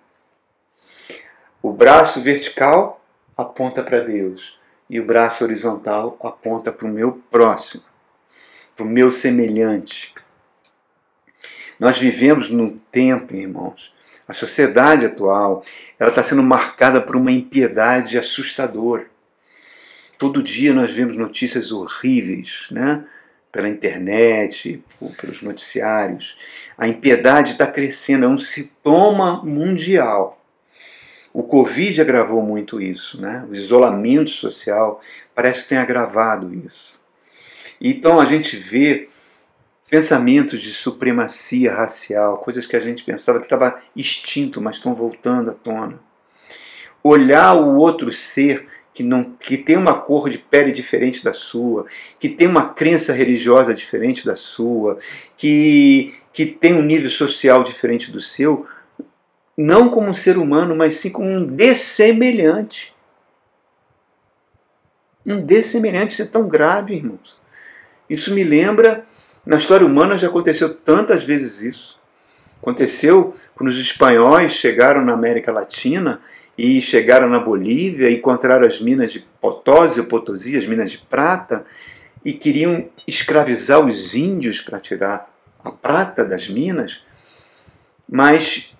O 1.61 1.73
braço 1.73 2.21
vertical 2.21 3.03
aponta 3.37 3.83
para 3.83 3.99
Deus 3.99 4.57
e 4.89 5.01
o 5.01 5.05
braço 5.05 5.43
horizontal 5.43 6.17
aponta 6.23 6.71
para 6.71 6.87
o 6.87 6.89
meu 6.89 7.21
próximo, 7.29 7.83
para 8.73 8.85
o 8.85 8.87
meu 8.87 9.11
semelhante. 9.11 10.15
Nós 11.77 11.97
vivemos 11.97 12.49
num 12.49 12.79
tempo, 12.89 13.35
irmãos, 13.35 13.93
a 14.25 14.33
sociedade 14.33 15.05
atual 15.05 15.61
ela 15.99 16.09
está 16.09 16.23
sendo 16.23 16.41
marcada 16.41 17.01
por 17.01 17.17
uma 17.17 17.33
impiedade 17.33 18.17
assustadora. 18.17 19.07
Todo 20.17 20.41
dia 20.41 20.73
nós 20.73 20.91
vemos 20.91 21.17
notícias 21.17 21.69
horríveis, 21.73 22.67
né? 22.71 23.05
Pela 23.51 23.67
internet, 23.67 24.83
pelos 25.19 25.41
noticiários. 25.41 26.37
A 26.77 26.87
impiedade 26.87 27.53
está 27.53 27.65
crescendo, 27.67 28.25
é 28.25 28.27
um 28.27 28.37
sintoma 28.37 29.43
mundial. 29.43 30.39
O 31.33 31.43
Covid 31.43 32.01
agravou 32.01 32.41
muito 32.41 32.81
isso, 32.81 33.21
né? 33.21 33.45
o 33.49 33.53
isolamento 33.53 34.31
social 34.31 34.99
parece 35.33 35.63
que 35.63 35.69
tem 35.69 35.77
agravado 35.77 36.53
isso. 36.53 36.99
Então 37.79 38.19
a 38.19 38.25
gente 38.25 38.57
vê 38.57 39.07
pensamentos 39.89 40.61
de 40.61 40.73
supremacia 40.73 41.73
racial, 41.73 42.37
coisas 42.37 42.65
que 42.65 42.75
a 42.75 42.79
gente 42.79 43.03
pensava 43.03 43.39
que 43.39 43.45
estava 43.45 43.79
extinto, 43.95 44.61
mas 44.61 44.75
estão 44.75 44.93
voltando 44.93 45.51
à 45.51 45.53
tona. 45.53 45.99
Olhar 47.03 47.53
o 47.53 47.75
outro 47.77 48.11
ser 48.11 48.67
que, 48.99 49.03
não, 49.03 49.23
que 49.23 49.57
tem 49.57 49.77
uma 49.77 49.97
cor 49.97 50.29
de 50.29 50.37
pele 50.37 50.73
diferente 50.73 51.23
da 51.23 51.31
sua, 51.31 51.85
que 52.19 52.27
tem 52.27 52.45
uma 52.45 52.73
crença 52.73 53.13
religiosa 53.13 53.73
diferente 53.73 54.25
da 54.25 54.35
sua, 54.35 54.97
que, 55.37 56.13
que 56.33 56.45
tem 56.45 56.73
um 56.73 56.81
nível 56.81 57.09
social 57.09 57.63
diferente 57.63 58.11
do 58.11 58.19
seu, 58.19 58.67
não 59.57 59.87
como 59.87 60.09
um 60.09 60.13
ser 60.13 60.37
humano, 60.37 60.75
mas 60.75 60.95
sim 60.95 61.09
como 61.09 61.29
um 61.29 61.45
dessemelhante. 61.45 62.93
Um 65.25 65.39
dessemelhante, 65.39 66.11
isso 66.11 66.23
é 66.23 66.25
tão 66.25 66.45
grave, 66.49 66.95
irmãos. 66.95 67.39
Isso 68.09 68.33
me 68.33 68.43
lembra, 68.43 69.05
na 69.45 69.55
história 69.55 69.87
humana 69.87 70.17
já 70.17 70.27
aconteceu 70.27 70.75
tantas 70.75 71.23
vezes 71.23 71.61
isso. 71.61 71.98
Aconteceu 72.61 73.33
quando 73.55 73.69
os 73.69 73.79
espanhóis 73.79 74.51
chegaram 74.53 75.03
na 75.03 75.13
América 75.13 75.51
Latina 75.51 76.21
e 76.57 76.81
chegaram 76.81 77.29
na 77.29 77.39
Bolívia, 77.39 78.11
encontraram 78.11 78.67
as 78.67 78.81
minas 78.81 79.13
de 79.13 79.25
Potosí, 79.39 80.03
Potosí, 80.03 80.57
as 80.57 80.67
minas 80.67 80.91
de 80.91 80.97
prata, 80.97 81.65
e 82.23 82.33
queriam 82.33 82.89
escravizar 83.07 83.79
os 83.79 84.13
índios 84.13 84.61
para 84.61 84.79
tirar 84.79 85.33
a 85.63 85.71
prata 85.71 86.25
das 86.25 86.49
minas, 86.49 87.01
mas 88.09 88.75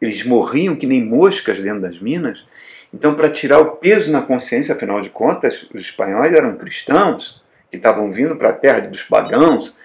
eles 0.00 0.24
morriam 0.24 0.76
que 0.76 0.86
nem 0.86 1.04
moscas 1.04 1.58
dentro 1.58 1.80
das 1.80 1.98
minas. 1.98 2.46
Então, 2.94 3.14
para 3.14 3.28
tirar 3.28 3.58
o 3.58 3.72
peso 3.72 4.10
na 4.10 4.22
consciência, 4.22 4.74
afinal 4.74 5.00
de 5.00 5.10
contas, 5.10 5.66
os 5.74 5.80
espanhóis 5.80 6.32
eram 6.32 6.56
cristãos 6.56 7.42
que 7.70 7.76
estavam 7.76 8.10
vindo 8.10 8.36
para 8.36 8.50
a 8.50 8.54
terra 8.54 8.80
dos 8.80 9.02
pagãos. 9.02 9.76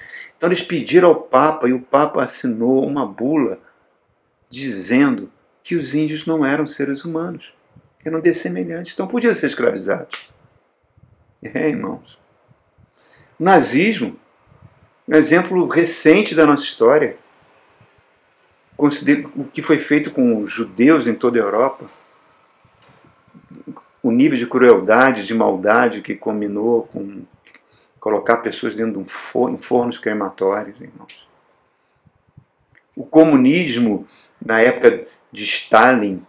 Então, 0.44 0.52
eles 0.52 0.62
pediram 0.62 1.08
ao 1.08 1.16
Papa 1.16 1.70
e 1.70 1.72
o 1.72 1.80
Papa 1.80 2.22
assinou 2.22 2.86
uma 2.86 3.06
bula 3.06 3.62
dizendo 4.50 5.32
que 5.64 5.74
os 5.74 5.96
índios 5.96 6.26
não 6.26 6.46
eram 6.46 6.68
seres 6.68 7.06
humanos, 7.06 7.54
eram 8.04 8.20
dessemelhantes, 8.20 8.92
então 8.92 9.08
podiam 9.08 9.34
ser 9.34 9.48
escravizados. 9.48 10.30
É, 11.42 11.70
irmãos. 11.70 12.20
O 13.40 13.44
nazismo, 13.46 14.20
um 15.08 15.16
exemplo 15.16 15.66
recente 15.66 16.36
da 16.36 16.46
nossa 16.46 16.64
história, 16.64 17.16
o 18.78 19.46
que 19.46 19.62
foi 19.62 19.78
feito 19.78 20.12
com 20.12 20.40
os 20.40 20.52
judeus 20.52 21.08
em 21.08 21.16
toda 21.16 21.40
a 21.40 21.42
Europa, 21.42 21.86
o 24.02 24.12
nível 24.12 24.38
de 24.38 24.46
crueldade, 24.46 25.26
de 25.26 25.34
maldade 25.34 26.02
que 26.02 26.16
combinou 26.16 26.84
com 26.84 27.24
colocar 28.04 28.40
pessoas 28.40 28.76
dentro 28.76 28.96
de 28.96 29.00
um 29.00 29.06
forno, 29.06 29.58
fornos 29.58 29.98
crematórios, 29.98 30.82
irmãos. 30.82 31.26
O 32.94 33.06
comunismo, 33.06 34.06
na 34.46 34.60
época 34.60 35.08
de 35.32 35.46
Stalin, 35.46 36.22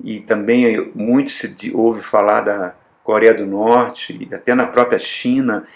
e 0.00 0.20
também 0.20 0.92
muito 0.94 1.32
se 1.32 1.52
ouve 1.74 2.00
falar 2.00 2.42
da 2.42 2.76
Coreia 3.02 3.34
do 3.34 3.44
Norte, 3.44 4.16
e 4.30 4.32
até 4.32 4.54
na 4.54 4.68
própria 4.68 5.00
China, 5.00 5.66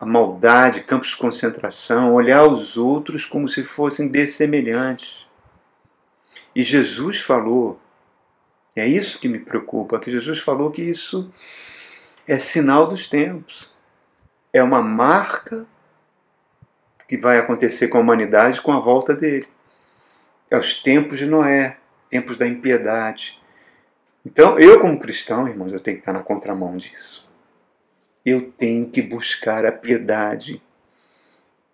a 0.00 0.04
maldade, 0.04 0.82
campos 0.82 1.10
de 1.10 1.18
concentração, 1.18 2.12
olhar 2.12 2.44
os 2.44 2.76
outros 2.76 3.24
como 3.24 3.46
se 3.46 3.62
fossem 3.62 4.08
dessemelhantes. 4.08 5.24
E 6.52 6.64
Jesus 6.64 7.20
falou, 7.20 7.78
é 8.74 8.84
isso 8.84 9.20
que 9.20 9.28
me 9.28 9.38
preocupa, 9.38 10.00
que 10.00 10.10
Jesus 10.10 10.40
falou 10.40 10.72
que 10.72 10.82
isso 10.82 11.30
é 12.26 12.38
sinal 12.38 12.88
dos 12.88 13.06
tempos. 13.06 13.72
É 14.54 14.62
uma 14.62 14.80
marca 14.80 15.66
que 17.06 17.18
vai 17.18 17.38
acontecer 17.38 17.88
com 17.88 17.98
a 17.98 18.00
humanidade 18.00 18.62
com 18.62 18.72
a 18.72 18.80
volta 18.80 19.14
dele. 19.14 19.46
É 20.50 20.56
os 20.56 20.82
tempos 20.82 21.18
de 21.18 21.26
Noé 21.26 21.76
tempos 22.14 22.36
da 22.36 22.46
impiedade. 22.46 23.40
Então, 24.24 24.56
eu, 24.56 24.80
como 24.80 25.00
cristão, 25.00 25.48
irmãos, 25.48 25.72
eu 25.72 25.80
tenho 25.80 25.96
que 25.96 26.02
estar 26.02 26.12
na 26.12 26.22
contramão 26.22 26.76
disso. 26.76 27.28
Eu 28.24 28.52
tenho 28.52 28.88
que 28.88 29.02
buscar 29.02 29.66
a 29.66 29.72
piedade. 29.72 30.62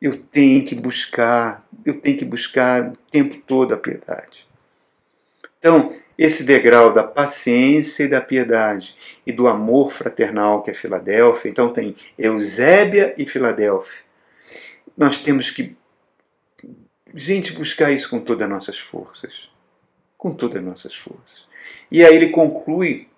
Eu 0.01 0.17
tenho 0.17 0.65
que 0.65 0.75
buscar, 0.75 1.69
eu 1.85 2.01
tenho 2.01 2.17
que 2.17 2.25
buscar 2.25 2.89
o 2.89 2.97
tempo 3.13 3.37
todo 3.47 3.75
a 3.75 3.77
piedade. 3.77 4.49
Então, 5.61 5.95
esse 6.19 6.43
degrau 6.43 6.91
da 6.91 7.05
paciência 7.05 8.03
e 8.03 8.09
da 8.09 8.21
piedade 8.21 8.97
e 9.25 9.33
do 9.33 9.47
amor 9.47 9.93
fraternal 9.93 10.63
que 10.63 10.73
é 10.73 10.75
Filadélfia, 10.75 11.49
então 11.49 11.73
tem 11.73 11.95
Eusébia 12.19 13.15
e 13.17 13.25
Filadélfia. 13.25 14.01
Nós 14.97 15.19
temos 15.19 15.51
que, 15.51 15.77
gente, 17.15 17.53
buscar 17.53 17.93
isso 17.93 18.11
com 18.11 18.19
todas 18.19 18.43
as 18.43 18.51
nossas 18.51 18.79
forças 18.79 19.51
com 20.21 20.35
todas 20.35 20.61
as 20.61 20.63
nossas 20.63 20.95
forças. 20.95 21.47
E 21.91 22.05
aí 22.05 22.15
ele 22.15 22.29
conclui 22.29 23.09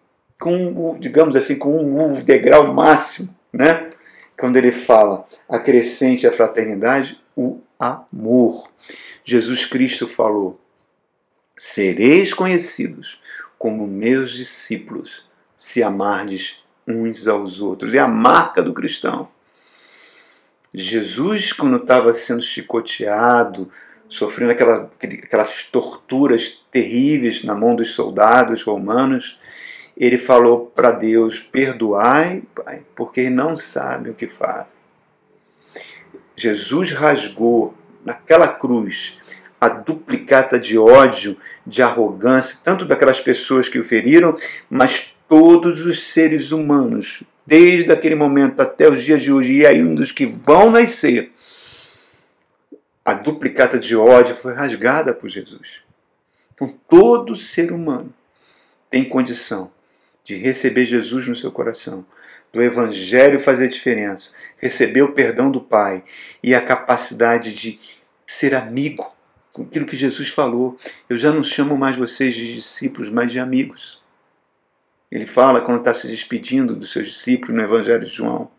com, 0.40 0.96
digamos 1.00 1.34
assim, 1.34 1.56
com 1.56 1.76
um 1.76 2.22
degrau 2.22 2.72
máximo, 2.72 3.34
né? 3.52 3.90
Quando 4.38 4.56
ele 4.56 4.70
fala 4.70 5.26
acrescente 5.48 6.26
a 6.26 6.32
fraternidade, 6.32 7.20
o 7.36 7.60
amor. 7.78 8.70
Jesus 9.24 9.66
Cristo 9.66 10.06
falou: 10.06 10.60
Sereis 11.56 12.32
conhecidos 12.32 13.20
como 13.58 13.86
meus 13.86 14.32
discípulos, 14.32 15.30
se 15.54 15.82
amardes 15.82 16.62
uns 16.86 17.28
aos 17.28 17.60
outros. 17.60 17.94
É 17.94 17.98
a 17.98 18.08
marca 18.08 18.62
do 18.62 18.72
cristão. 18.72 19.28
Jesus, 20.74 21.52
quando 21.52 21.76
estava 21.76 22.12
sendo 22.12 22.42
chicoteado, 22.42 23.70
sofrendo 24.08 24.52
aquela, 24.52 24.90
aquelas 25.00 25.64
torturas 25.64 26.64
terríveis 26.70 27.44
na 27.44 27.54
mão 27.54 27.76
dos 27.76 27.92
soldados 27.94 28.62
romanos, 28.62 29.38
ele 29.96 30.18
falou 30.18 30.66
para 30.66 30.90
Deus: 30.90 31.38
Perdoai, 31.38 32.42
Pai, 32.54 32.82
porque 32.96 33.28
não 33.30 33.56
sabem 33.56 34.10
o 34.10 34.14
que 34.14 34.26
fazem. 34.26 34.76
Jesus 36.34 36.90
rasgou 36.92 37.74
naquela 38.04 38.48
cruz 38.48 39.18
a 39.62 39.68
duplicata 39.68 40.58
de 40.58 40.76
ódio, 40.76 41.36
de 41.64 41.84
arrogância, 41.84 42.58
tanto 42.64 42.84
daquelas 42.84 43.20
pessoas 43.20 43.68
que 43.68 43.78
o 43.78 43.84
feriram, 43.84 44.34
mas 44.68 45.16
todos 45.28 45.86
os 45.86 46.02
seres 46.02 46.50
humanos, 46.50 47.22
desde 47.46 47.92
aquele 47.92 48.16
momento 48.16 48.60
até 48.60 48.88
os 48.88 49.00
dias 49.00 49.22
de 49.22 49.32
hoje, 49.32 49.54
e 49.54 49.64
ainda 49.64 49.94
dos 49.94 50.10
que 50.10 50.26
vão 50.26 50.68
nascer, 50.68 51.30
a 53.04 53.14
duplicata 53.14 53.78
de 53.78 53.94
ódio 53.94 54.34
foi 54.34 54.52
rasgada 54.52 55.14
por 55.14 55.28
Jesus. 55.28 55.84
Então, 56.52 56.76
todo 56.88 57.36
ser 57.36 57.70
humano 57.70 58.12
tem 58.90 59.08
condição 59.08 59.70
de 60.24 60.34
receber 60.34 60.84
Jesus 60.86 61.28
no 61.28 61.36
seu 61.36 61.52
coração, 61.52 62.04
do 62.52 62.60
Evangelho 62.60 63.38
fazer 63.38 63.68
diferença, 63.68 64.32
receber 64.56 65.02
o 65.02 65.12
perdão 65.12 65.52
do 65.52 65.60
Pai 65.60 66.02
e 66.42 66.52
a 66.52 66.60
capacidade 66.60 67.54
de 67.54 67.78
ser 68.26 68.56
amigo 68.56 69.21
com 69.52 69.62
aquilo 69.62 69.86
que 69.86 69.96
Jesus 69.96 70.30
falou. 70.30 70.76
Eu 71.08 71.18
já 71.18 71.32
não 71.32 71.44
chamo 71.44 71.76
mais 71.76 71.96
vocês 71.96 72.34
de 72.34 72.54
discípulos, 72.54 73.10
mas 73.10 73.30
de 73.30 73.38
amigos. 73.38 74.02
Ele 75.10 75.26
fala 75.26 75.60
quando 75.60 75.80
está 75.80 75.92
se 75.92 76.06
despedindo 76.06 76.74
dos 76.74 76.90
seus 76.90 77.08
discípulos 77.08 77.54
no 77.54 77.62
Evangelho 77.62 78.00
de 78.00 78.06
João. 78.06 78.50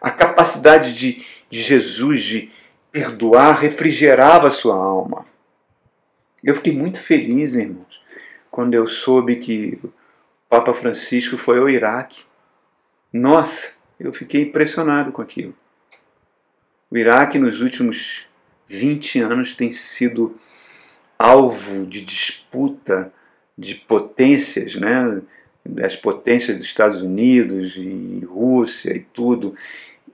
A 0.00 0.10
capacidade 0.10 0.94
de, 0.94 1.24
de 1.48 1.62
Jesus 1.62 2.22
de 2.22 2.50
perdoar 2.90 3.58
refrigerava 3.58 4.48
a 4.48 4.50
sua 4.50 4.76
alma. 4.76 5.26
Eu 6.44 6.54
fiquei 6.56 6.72
muito 6.72 6.98
feliz, 6.98 7.54
irmãos, 7.54 8.02
quando 8.50 8.74
eu 8.74 8.86
soube 8.86 9.36
que 9.36 9.78
o 9.82 9.92
Papa 10.50 10.74
Francisco 10.74 11.38
foi 11.38 11.58
ao 11.58 11.70
Iraque. 11.70 12.24
Nossa, 13.10 13.72
eu 13.98 14.12
fiquei 14.12 14.42
impressionado 14.42 15.12
com 15.12 15.22
aquilo. 15.22 15.54
O 16.90 16.98
Iraque, 16.98 17.38
nos 17.38 17.62
últimos 17.62 18.26
20 18.66 19.20
anos, 19.20 19.52
tem 19.52 19.70
sido 19.70 20.36
alvo 21.18 21.86
de 21.86 22.00
disputa 22.02 23.12
de 23.56 23.74
potências, 23.74 24.74
né? 24.76 25.22
das 25.64 25.94
potências 25.94 26.56
dos 26.56 26.66
Estados 26.66 27.02
Unidos 27.02 27.74
e 27.76 28.24
Rússia 28.24 28.96
e 28.96 29.00
tudo, 29.00 29.54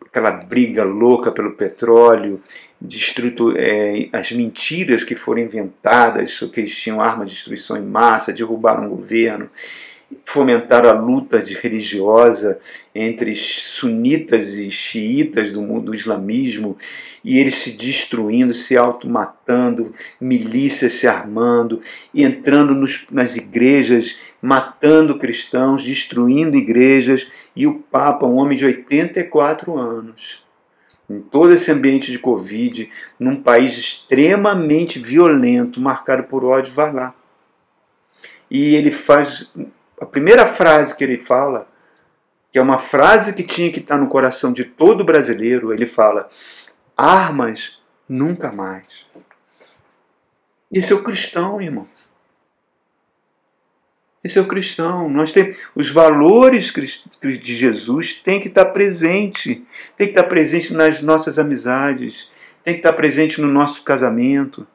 aquela 0.04 0.30
briga 0.30 0.84
louca 0.84 1.32
pelo 1.32 1.52
petróleo, 1.52 2.42
destruto, 2.80 3.54
é, 3.56 4.08
as 4.12 4.30
mentiras 4.32 5.04
que 5.04 5.14
foram 5.14 5.42
inventadas, 5.42 6.38
que 6.52 6.60
eles 6.60 6.74
tinham 6.74 7.00
armas 7.00 7.30
de 7.30 7.36
destruição 7.36 7.76
em 7.76 7.82
massa, 7.82 8.32
derrubaram 8.32 8.86
o 8.86 8.90
governo, 8.90 9.50
fomentaram 10.24 10.88
a 10.88 10.92
luta 10.92 11.42
religiosa 11.62 12.58
entre 12.94 13.34
sunitas 13.34 14.48
e 14.48 14.70
xiitas 14.70 15.50
do 15.50 15.60
mundo 15.60 15.86
do 15.86 15.94
islamismo, 15.94 16.76
e 17.22 17.38
eles 17.38 17.56
se 17.56 17.72
destruindo, 17.72 18.54
se 18.54 18.76
automatando, 18.76 19.92
milícias 20.20 20.92
se 20.92 21.06
armando, 21.06 21.80
entrando 22.14 22.74
nos, 22.74 23.06
nas 23.10 23.36
igrejas, 23.36 24.16
matando 24.40 25.18
cristãos, 25.18 25.84
destruindo 25.84 26.56
igrejas, 26.56 27.26
e 27.54 27.66
o 27.66 27.74
Papa, 27.74 28.26
um 28.26 28.36
homem 28.36 28.56
de 28.56 28.64
84 28.64 29.76
anos, 29.76 30.42
em 31.08 31.20
todo 31.20 31.52
esse 31.52 31.70
ambiente 31.70 32.10
de 32.10 32.18
Covid, 32.18 32.88
num 33.18 33.36
país 33.36 33.76
extremamente 33.76 34.98
violento, 34.98 35.80
marcado 35.80 36.24
por 36.24 36.44
ódio, 36.44 36.72
vai 36.72 36.92
lá. 36.92 37.14
E 38.50 38.74
ele 38.74 38.90
faz 38.90 39.50
a 40.00 40.06
primeira 40.06 40.46
frase 40.46 40.94
que 40.94 41.04
ele 41.04 41.18
fala, 41.18 41.68
que 42.52 42.58
é 42.58 42.62
uma 42.62 42.78
frase 42.78 43.34
que 43.34 43.42
tinha 43.42 43.70
que 43.72 43.80
estar 43.80 43.98
no 43.98 44.08
coração 44.08 44.52
de 44.52 44.64
todo 44.64 45.04
brasileiro, 45.04 45.72
ele 45.72 45.86
fala: 45.86 46.28
armas 46.96 47.78
nunca 48.08 48.50
mais. 48.50 49.06
Esse 50.72 50.92
é 50.92 50.96
o 50.96 51.02
cristão, 51.02 51.60
irmãos. 51.60 52.08
Esse 54.22 54.38
é 54.38 54.42
o 54.42 54.48
cristão. 54.48 55.08
Nós 55.08 55.32
temos 55.32 55.56
os 55.74 55.90
valores 55.90 56.72
de 57.22 57.54
Jesus 57.54 58.14
têm 58.14 58.40
que 58.40 58.48
estar 58.48 58.66
presente, 58.66 59.64
tem 59.96 60.08
que 60.08 60.12
estar 60.12 60.24
presente 60.24 60.74
nas 60.74 61.00
nossas 61.00 61.38
amizades, 61.38 62.28
tem 62.64 62.74
que 62.74 62.80
estar 62.80 62.92
presente 62.92 63.40
no 63.40 63.48
nosso 63.48 63.82
casamento 63.82 64.66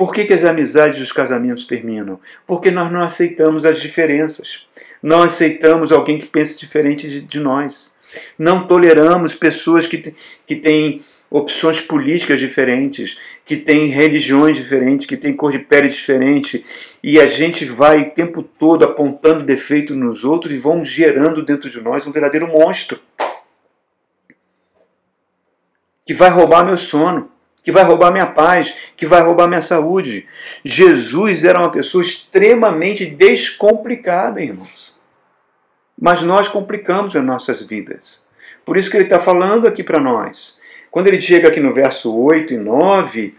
por 0.00 0.14
que, 0.14 0.24
que 0.24 0.32
as 0.32 0.44
amizades 0.44 0.98
e 0.98 1.02
os 1.02 1.12
casamentos 1.12 1.66
terminam? 1.66 2.18
Porque 2.46 2.70
nós 2.70 2.90
não 2.90 3.02
aceitamos 3.02 3.66
as 3.66 3.78
diferenças. 3.78 4.66
Não 5.02 5.22
aceitamos 5.22 5.92
alguém 5.92 6.18
que 6.18 6.24
pense 6.24 6.58
diferente 6.58 7.06
de, 7.06 7.20
de 7.20 7.38
nós. 7.38 7.94
Não 8.38 8.66
toleramos 8.66 9.34
pessoas 9.34 9.86
que, 9.86 10.14
que 10.46 10.56
têm 10.56 11.02
opções 11.28 11.82
políticas 11.82 12.38
diferentes, 12.38 13.18
que 13.44 13.58
têm 13.58 13.88
religiões 13.88 14.56
diferentes, 14.56 15.06
que 15.06 15.18
têm 15.18 15.34
cor 15.34 15.52
de 15.52 15.58
pele 15.58 15.90
diferente, 15.90 16.64
e 17.04 17.20
a 17.20 17.26
gente 17.26 17.66
vai 17.66 18.00
o 18.00 18.10
tempo 18.12 18.42
todo 18.42 18.86
apontando 18.86 19.44
defeito 19.44 19.94
nos 19.94 20.24
outros 20.24 20.54
e 20.54 20.58
vão 20.58 20.82
gerando 20.82 21.44
dentro 21.44 21.68
de 21.68 21.78
nós 21.78 22.06
um 22.06 22.12
verdadeiro 22.12 22.48
monstro 22.48 22.98
que 26.06 26.14
vai 26.14 26.30
roubar 26.30 26.64
meu 26.64 26.78
sono 26.78 27.29
que 27.62 27.72
vai 27.72 27.84
roubar 27.84 28.10
minha 28.10 28.26
paz, 28.26 28.74
que 28.96 29.06
vai 29.06 29.22
roubar 29.22 29.48
minha 29.48 29.62
saúde. 29.62 30.26
Jesus 30.64 31.44
era 31.44 31.58
uma 31.58 31.70
pessoa 31.70 32.02
extremamente 32.02 33.06
descomplicada, 33.06 34.42
irmãos. 34.42 34.94
Mas 36.00 36.22
nós 36.22 36.48
complicamos 36.48 37.14
as 37.14 37.24
nossas 37.24 37.62
vidas. 37.62 38.20
Por 38.64 38.76
isso 38.76 38.90
que 38.90 38.96
ele 38.96 39.04
está 39.04 39.18
falando 39.18 39.66
aqui 39.66 39.82
para 39.82 40.00
nós. 40.00 40.58
Quando 40.90 41.06
ele 41.06 41.20
chega 41.20 41.48
aqui 41.48 41.60
no 41.60 41.72
verso 41.72 42.16
8 42.16 42.54
e 42.54 42.56
9, 42.56 43.34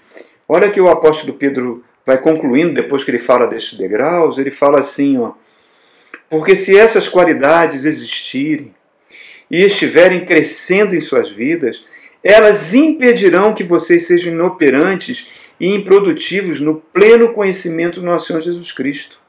olha 0.47 0.69
que 0.69 0.79
o 0.79 0.89
apóstolo 0.89 1.33
Pedro 1.33 1.83
vai 2.05 2.17
concluindo, 2.17 2.73
depois 2.73 3.03
que 3.03 3.11
ele 3.11 3.19
fala 3.19 3.47
desses 3.47 3.73
degraus, 3.73 4.37
ele 4.37 4.51
fala 4.51 4.79
assim, 4.79 5.17
ó. 5.17 5.33
Porque 6.29 6.55
se 6.55 6.77
essas 6.77 7.09
qualidades 7.09 7.83
existirem 7.83 8.73
e 9.49 9.63
estiverem 9.63 10.25
crescendo 10.25 10.95
em 10.95 11.01
suas 11.01 11.29
vidas, 11.29 11.83
elas 12.23 12.73
impedirão 12.73 13.53
que 13.53 13.63
vocês 13.63 14.07
sejam 14.07 14.33
inoperantes 14.33 15.27
e 15.59 15.73
improdutivos 15.73 16.59
no 16.59 16.75
pleno 16.75 17.33
conhecimento 17.33 17.99
do 17.99 18.05
nosso 18.05 18.27
Senhor 18.27 18.41
Jesus 18.41 18.71
Cristo. 18.71 19.19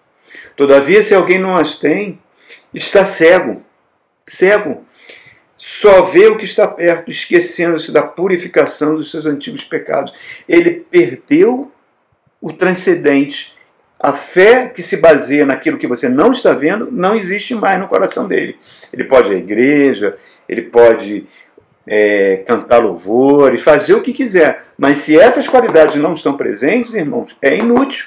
Todavia, 0.56 1.02
se 1.02 1.14
alguém 1.14 1.38
não 1.38 1.56
as 1.56 1.78
tem, 1.78 2.18
está 2.72 3.04
cego. 3.04 3.62
Cego. 4.26 4.84
Só 5.56 6.02
vê 6.02 6.26
o 6.26 6.36
que 6.36 6.44
está 6.44 6.66
perto, 6.66 7.10
esquecendo-se 7.10 7.92
da 7.92 8.02
purificação 8.02 8.96
dos 8.96 9.10
seus 9.10 9.26
antigos 9.26 9.62
pecados. 9.64 10.12
Ele 10.48 10.84
perdeu 10.90 11.70
o 12.40 12.52
transcendente. 12.52 13.54
A 13.98 14.12
fé 14.12 14.66
que 14.66 14.82
se 14.82 14.96
baseia 14.96 15.46
naquilo 15.46 15.78
que 15.78 15.86
você 15.86 16.08
não 16.08 16.32
está 16.32 16.52
vendo 16.52 16.90
não 16.90 17.14
existe 17.14 17.54
mais 17.54 17.78
no 17.78 17.86
coração 17.86 18.26
dele. 18.26 18.58
Ele 18.92 19.04
pode 19.04 19.30
ir 19.30 19.36
à 19.36 19.38
igreja, 19.38 20.16
ele 20.48 20.62
pode 20.62 21.26
é, 21.86 22.42
cantar 22.46 22.78
louvores, 22.78 23.62
fazer 23.62 23.94
o 23.94 24.02
que 24.02 24.12
quiser. 24.12 24.64
Mas 24.78 25.00
se 25.00 25.18
essas 25.18 25.48
qualidades 25.48 25.96
não 25.96 26.14
estão 26.14 26.36
presentes, 26.36 26.94
irmãos, 26.94 27.36
é 27.40 27.56
inútil. 27.56 28.06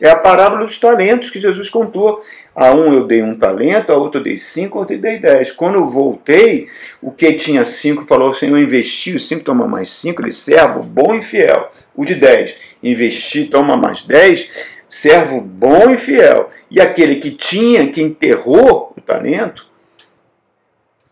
É 0.00 0.10
a 0.10 0.16
parábola 0.16 0.64
dos 0.64 0.76
talentos 0.76 1.30
que 1.30 1.38
Jesus 1.38 1.70
contou. 1.70 2.20
A 2.54 2.72
um 2.72 2.92
eu 2.92 3.06
dei 3.06 3.22
um 3.22 3.34
talento, 3.34 3.92
a 3.92 3.96
outro 3.96 4.20
eu 4.20 4.24
dei 4.24 4.36
cinco, 4.36 4.76
a 4.76 4.80
outro 4.80 4.96
eu 4.96 5.00
dei 5.00 5.18
dez. 5.18 5.52
Quando 5.52 5.76
eu 5.76 5.84
voltei, 5.84 6.66
o 7.00 7.12
que 7.12 7.32
tinha 7.34 7.64
cinco 7.64 8.02
falou: 8.02 8.30
o 8.30 8.34
Senhor 8.34 8.58
investiu, 8.58 9.18
cinco 9.18 9.44
toma 9.44 9.68
mais 9.68 9.90
cinco, 9.90 10.20
ele 10.20 10.32
servo 10.32 10.82
bom 10.82 11.14
e 11.14 11.22
fiel. 11.22 11.70
O 11.94 12.04
de 12.04 12.16
dez, 12.16 12.56
investi, 12.82 13.44
toma 13.44 13.76
mais 13.76 14.02
dez, 14.02 14.76
servo 14.88 15.40
bom 15.40 15.90
e 15.90 15.96
fiel. 15.96 16.50
E 16.70 16.80
aquele 16.80 17.16
que 17.16 17.30
tinha, 17.30 17.86
que 17.88 18.02
enterrou 18.02 18.92
o 18.96 19.00
talento, 19.00 19.66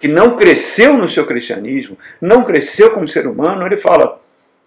que 0.02 0.08
não 0.08 0.36
cresceu 0.36 0.98
no 0.98 1.08
seu 1.08 1.24
cristianismo, 1.24 1.96
não 2.20 2.42
cresceu 2.42 2.90
como 2.90 3.06
ser 3.06 3.24
humano, 3.24 3.64
ele 3.64 3.76
fala: 3.76 4.20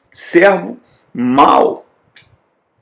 servo 0.09 0.79
mal, 1.13 1.85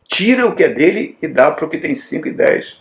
tira 0.06 0.46
o 0.46 0.54
que 0.54 0.64
é 0.64 0.70
dele 0.70 1.18
e 1.20 1.28
dá 1.28 1.50
para 1.50 1.66
o 1.66 1.70
que 1.70 1.80
tem 1.80 1.96
5 1.96 2.28
e 2.28 2.32
10. 2.32 2.78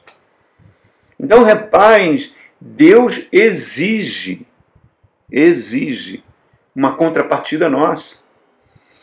Então 1.18 1.42
reparem, 1.42 2.30
Deus 2.60 3.22
exige, 3.32 4.46
exige 5.30 6.22
uma 6.76 6.94
contrapartida 6.94 7.70
nossa. 7.70 8.16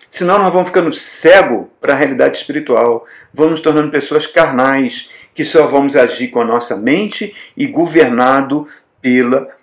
Senão 0.08 0.38
nós 0.38 0.53
vamos 0.53 0.69
ficando 0.69 0.93
cego 0.93 1.71
para 1.82 1.93
a 1.93 1.97
realidade 1.97 2.38
espiritual, 2.38 3.05
vamos 3.34 3.53
nos 3.53 3.62
tornando 3.62 3.89
pessoas 3.89 4.27
carnais, 4.27 5.27
que 5.34 5.43
só 5.43 5.65
vamos 5.65 5.95
agir 5.95 6.27
com 6.27 6.41
a 6.41 6.45
nossa 6.45 6.75
mente 6.75 7.34
e 7.58 7.65
governado 7.65 8.67
pela 9.01 9.59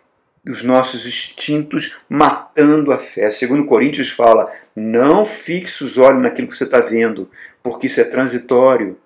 os 0.49 0.63
nossos 0.63 1.07
instintos 1.07 1.97
matando 2.09 2.93
a 2.93 2.99
fé. 2.99 3.31
Segundo 3.31 3.67
Coríntios 3.67 4.11
fala, 4.11 4.51
não 4.75 5.27
fixe 5.27 5.83
os 5.83 5.99
olhos 5.99 6.23
naquilo 6.23 6.49
que 6.49 6.57
você 6.57 6.65
está 6.65 6.81
vendo, 6.81 7.29
porque 7.63 7.89
isso 7.89 8.01
é 8.01 8.05
transitório. 8.05 8.99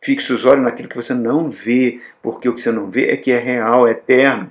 Fixe 0.00 0.32
os 0.32 0.44
olhos 0.44 0.64
naquilo 0.64 0.88
que 0.88 0.96
você 0.96 1.14
não 1.14 1.50
vê, 1.50 2.00
porque 2.22 2.48
o 2.48 2.54
que 2.54 2.60
você 2.60 2.72
não 2.72 2.90
vê 2.90 3.10
é 3.10 3.16
que 3.16 3.30
é 3.30 3.38
real, 3.38 3.86
é 3.86 3.92
eterno. 3.92 4.50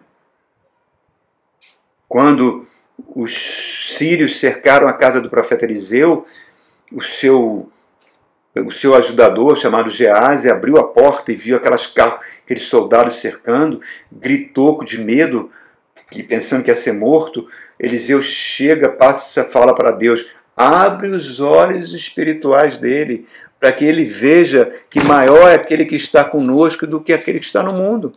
Quando 2.08 2.68
os 3.16 3.96
sírios 3.98 4.40
cercaram 4.40 4.88
a 4.88 4.94
casa 4.94 5.20
do 5.20 5.30
profeta 5.30 5.66
Eliseu, 5.66 6.26
o 6.92 7.02
seu 7.02 7.72
o 8.56 8.72
seu 8.72 8.94
ajudador, 8.94 9.58
chamado 9.58 9.90
Gease, 9.90 10.48
abriu 10.48 10.78
a 10.78 10.84
porta 10.84 11.32
e 11.32 11.36
viu 11.36 11.58
aquelas, 11.58 11.92
aqueles 12.44 12.68
soldados 12.68 13.20
cercando, 13.20 13.82
gritou 14.12 14.84
de 14.84 15.02
medo, 15.02 15.50
que 16.14 16.22
pensando 16.22 16.64
que 16.64 16.70
ia 16.70 16.76
ser 16.76 16.94
morto, 16.94 17.48
Eliseu 17.80 18.22
chega, 18.22 18.88
passa, 18.88 19.44
fala 19.44 19.74
para 19.74 19.92
Deus, 19.92 20.30
abre 20.56 21.08
os 21.08 21.40
olhos 21.40 21.92
espirituais 21.92 22.78
dele, 22.78 23.28
para 23.60 23.72
que 23.72 23.84
ele 23.84 24.06
veja 24.06 24.72
que 24.90 25.02
maior 25.02 25.50
é 25.50 25.56
aquele 25.56 25.86
que 25.86 25.96
está 25.96 26.24
conosco 26.24 26.86
do 26.86 27.02
que 27.02 27.14
aquele 27.14 27.40
que 27.40 27.46
está 27.46 27.64
no 27.64 27.74
mundo. 27.74 28.14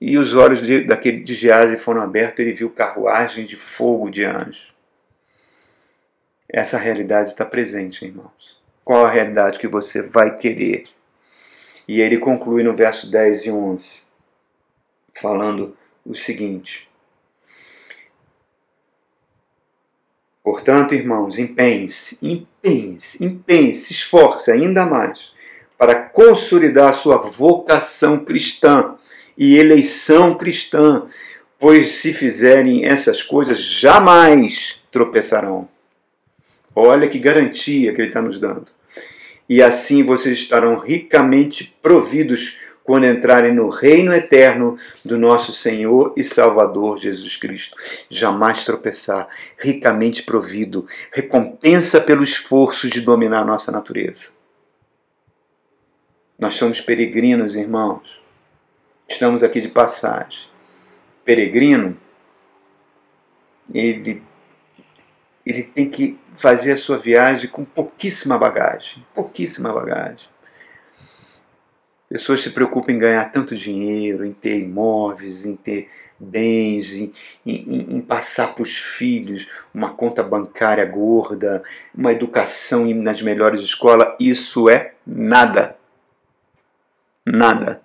E 0.00 0.16
os 0.16 0.34
olhos 0.34 0.62
de, 0.62 0.84
daquele 0.84 1.22
de 1.22 1.34
Gease 1.34 1.76
foram 1.78 2.00
abertos, 2.02 2.40
ele 2.40 2.52
viu 2.52 2.70
carruagem 2.70 3.44
de 3.44 3.56
fogo 3.56 4.08
de 4.08 4.24
anjos. 4.24 4.72
essa 6.48 6.76
realidade 6.76 7.30
está 7.30 7.44
presente, 7.44 8.04
irmãos. 8.04 8.60
Qual 8.84 9.04
a 9.04 9.10
realidade 9.10 9.58
que 9.58 9.66
você 9.66 10.02
vai 10.02 10.36
querer? 10.36 10.84
E 11.88 12.00
ele 12.00 12.18
conclui 12.18 12.62
no 12.62 12.74
verso 12.74 13.10
10 13.10 13.46
e 13.46 13.50
11, 13.50 14.02
falando 15.14 15.76
o 16.04 16.14
seguinte: 16.14 16.88
Portanto, 20.42 20.94
irmãos, 20.94 21.38
empenhe-se, 21.38 22.18
empenhe-se, 22.20 23.24
empenhe-se, 23.24 23.92
esforce 23.92 24.50
ainda 24.50 24.84
mais 24.84 25.30
para 25.78 25.94
consolidar 25.94 26.94
sua 26.94 27.16
vocação 27.16 28.24
cristã 28.24 28.94
e 29.36 29.56
eleição 29.56 30.36
cristã, 30.36 31.06
pois 31.58 31.92
se 31.92 32.12
fizerem 32.12 32.84
essas 32.84 33.22
coisas, 33.22 33.60
jamais 33.60 34.80
tropeçarão. 34.90 35.68
Olha 36.74 37.08
que 37.08 37.18
garantia 37.18 37.92
que 37.92 38.00
ele 38.00 38.08
está 38.08 38.22
nos 38.22 38.38
dando. 38.38 38.70
E 39.48 39.62
assim 39.62 40.02
vocês 40.02 40.38
estarão 40.38 40.78
ricamente 40.78 41.76
providos 41.82 42.58
quando 42.84 43.06
entrarem 43.06 43.54
no 43.54 43.68
reino 43.68 44.12
eterno 44.12 44.76
do 45.04 45.16
nosso 45.16 45.52
Senhor 45.52 46.12
e 46.16 46.24
Salvador 46.24 46.98
Jesus 46.98 47.36
Cristo. 47.36 47.76
Jamais 48.08 48.64
tropeçar, 48.64 49.28
ricamente 49.58 50.22
provido, 50.22 50.86
recompensa 51.12 52.00
pelo 52.00 52.24
esforço 52.24 52.88
de 52.88 53.00
dominar 53.00 53.40
a 53.40 53.44
nossa 53.44 53.70
natureza. 53.70 54.30
Nós 56.38 56.54
somos 56.54 56.80
peregrinos, 56.80 57.54
irmãos. 57.54 58.20
Estamos 59.08 59.42
aqui 59.42 59.60
de 59.60 59.68
passagem. 59.68 60.48
Peregrino, 61.24 61.96
ele, 63.72 64.22
ele 65.46 65.62
tem 65.62 65.88
que 65.88 66.18
fazer 66.34 66.72
a 66.72 66.76
sua 66.76 66.98
viagem 66.98 67.48
com 67.48 67.64
pouquíssima 67.64 68.36
bagagem. 68.36 69.06
Pouquíssima 69.14 69.72
bagagem 69.72 70.32
Pessoas 72.12 72.42
se 72.42 72.50
preocupam 72.50 72.92
em 72.92 72.98
ganhar 72.98 73.32
tanto 73.32 73.56
dinheiro, 73.56 74.22
em 74.22 74.34
ter 74.34 74.58
imóveis, 74.58 75.46
em 75.46 75.56
ter 75.56 75.88
bens, 76.20 76.92
em, 76.92 77.10
em, 77.46 77.96
em 77.96 78.00
passar 78.02 78.54
para 78.54 78.62
os 78.62 78.76
filhos 78.76 79.48
uma 79.72 79.94
conta 79.94 80.22
bancária 80.22 80.84
gorda, 80.84 81.62
uma 81.94 82.12
educação 82.12 82.84
nas 82.84 83.22
melhores 83.22 83.62
escolas. 83.62 84.14
Isso 84.20 84.68
é 84.68 84.92
nada. 85.06 85.74
Nada 87.24 87.82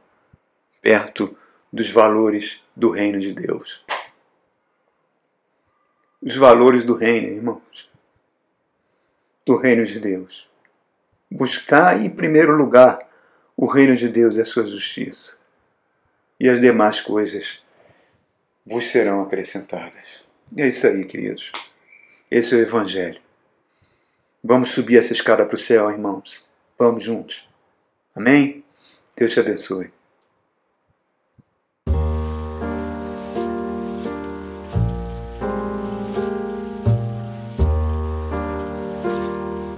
perto 0.82 1.34
dos 1.71 1.89
valores 1.89 2.61
do 2.75 2.89
reino 2.89 3.21
de 3.21 3.34
Deus. 3.34 3.82
Os 6.21 6.36
valores 6.36 6.84
do 6.84 6.95
reino, 6.95 7.28
irmãos. 7.28 7.89
Do 9.45 9.55
reino 9.55 9.86
de 9.86 10.01
Deus. 10.01 10.49
Buscar 11.32 11.97
em 11.97 12.09
primeiro 12.09 12.51
lugar 12.53 13.07
o 13.58 13.66
reino 13.66 13.95
de 13.95 14.08
Deus 14.08 14.38
é 14.38 14.41
a 14.41 14.45
sua 14.45 14.68
justiça, 14.68 15.36
e 16.39 16.47
as 16.47 16.62
demais 16.62 17.01
coisas 17.01 17.60
vos 18.64 18.86
serão 18.86 19.20
acrescentadas. 19.20 20.24
E 20.55 20.62
é 20.62 20.68
isso 20.68 20.86
aí, 20.86 21.03
queridos. 21.03 21.51
Esse 22.30 22.53
é 22.53 22.60
o 22.60 22.62
Evangelho. 22.62 23.20
Vamos 24.43 24.70
subir 24.70 24.99
essa 24.99 25.12
escada 25.12 25.43
para 25.43 25.55
o 25.55 25.60
céu, 25.60 25.89
irmãos. 25.89 26.45
Vamos 26.78 27.03
juntos. 27.03 27.49
Amém? 28.16 28.64
Deus 29.16 29.34
te 29.34 29.39
abençoe. 29.39 29.91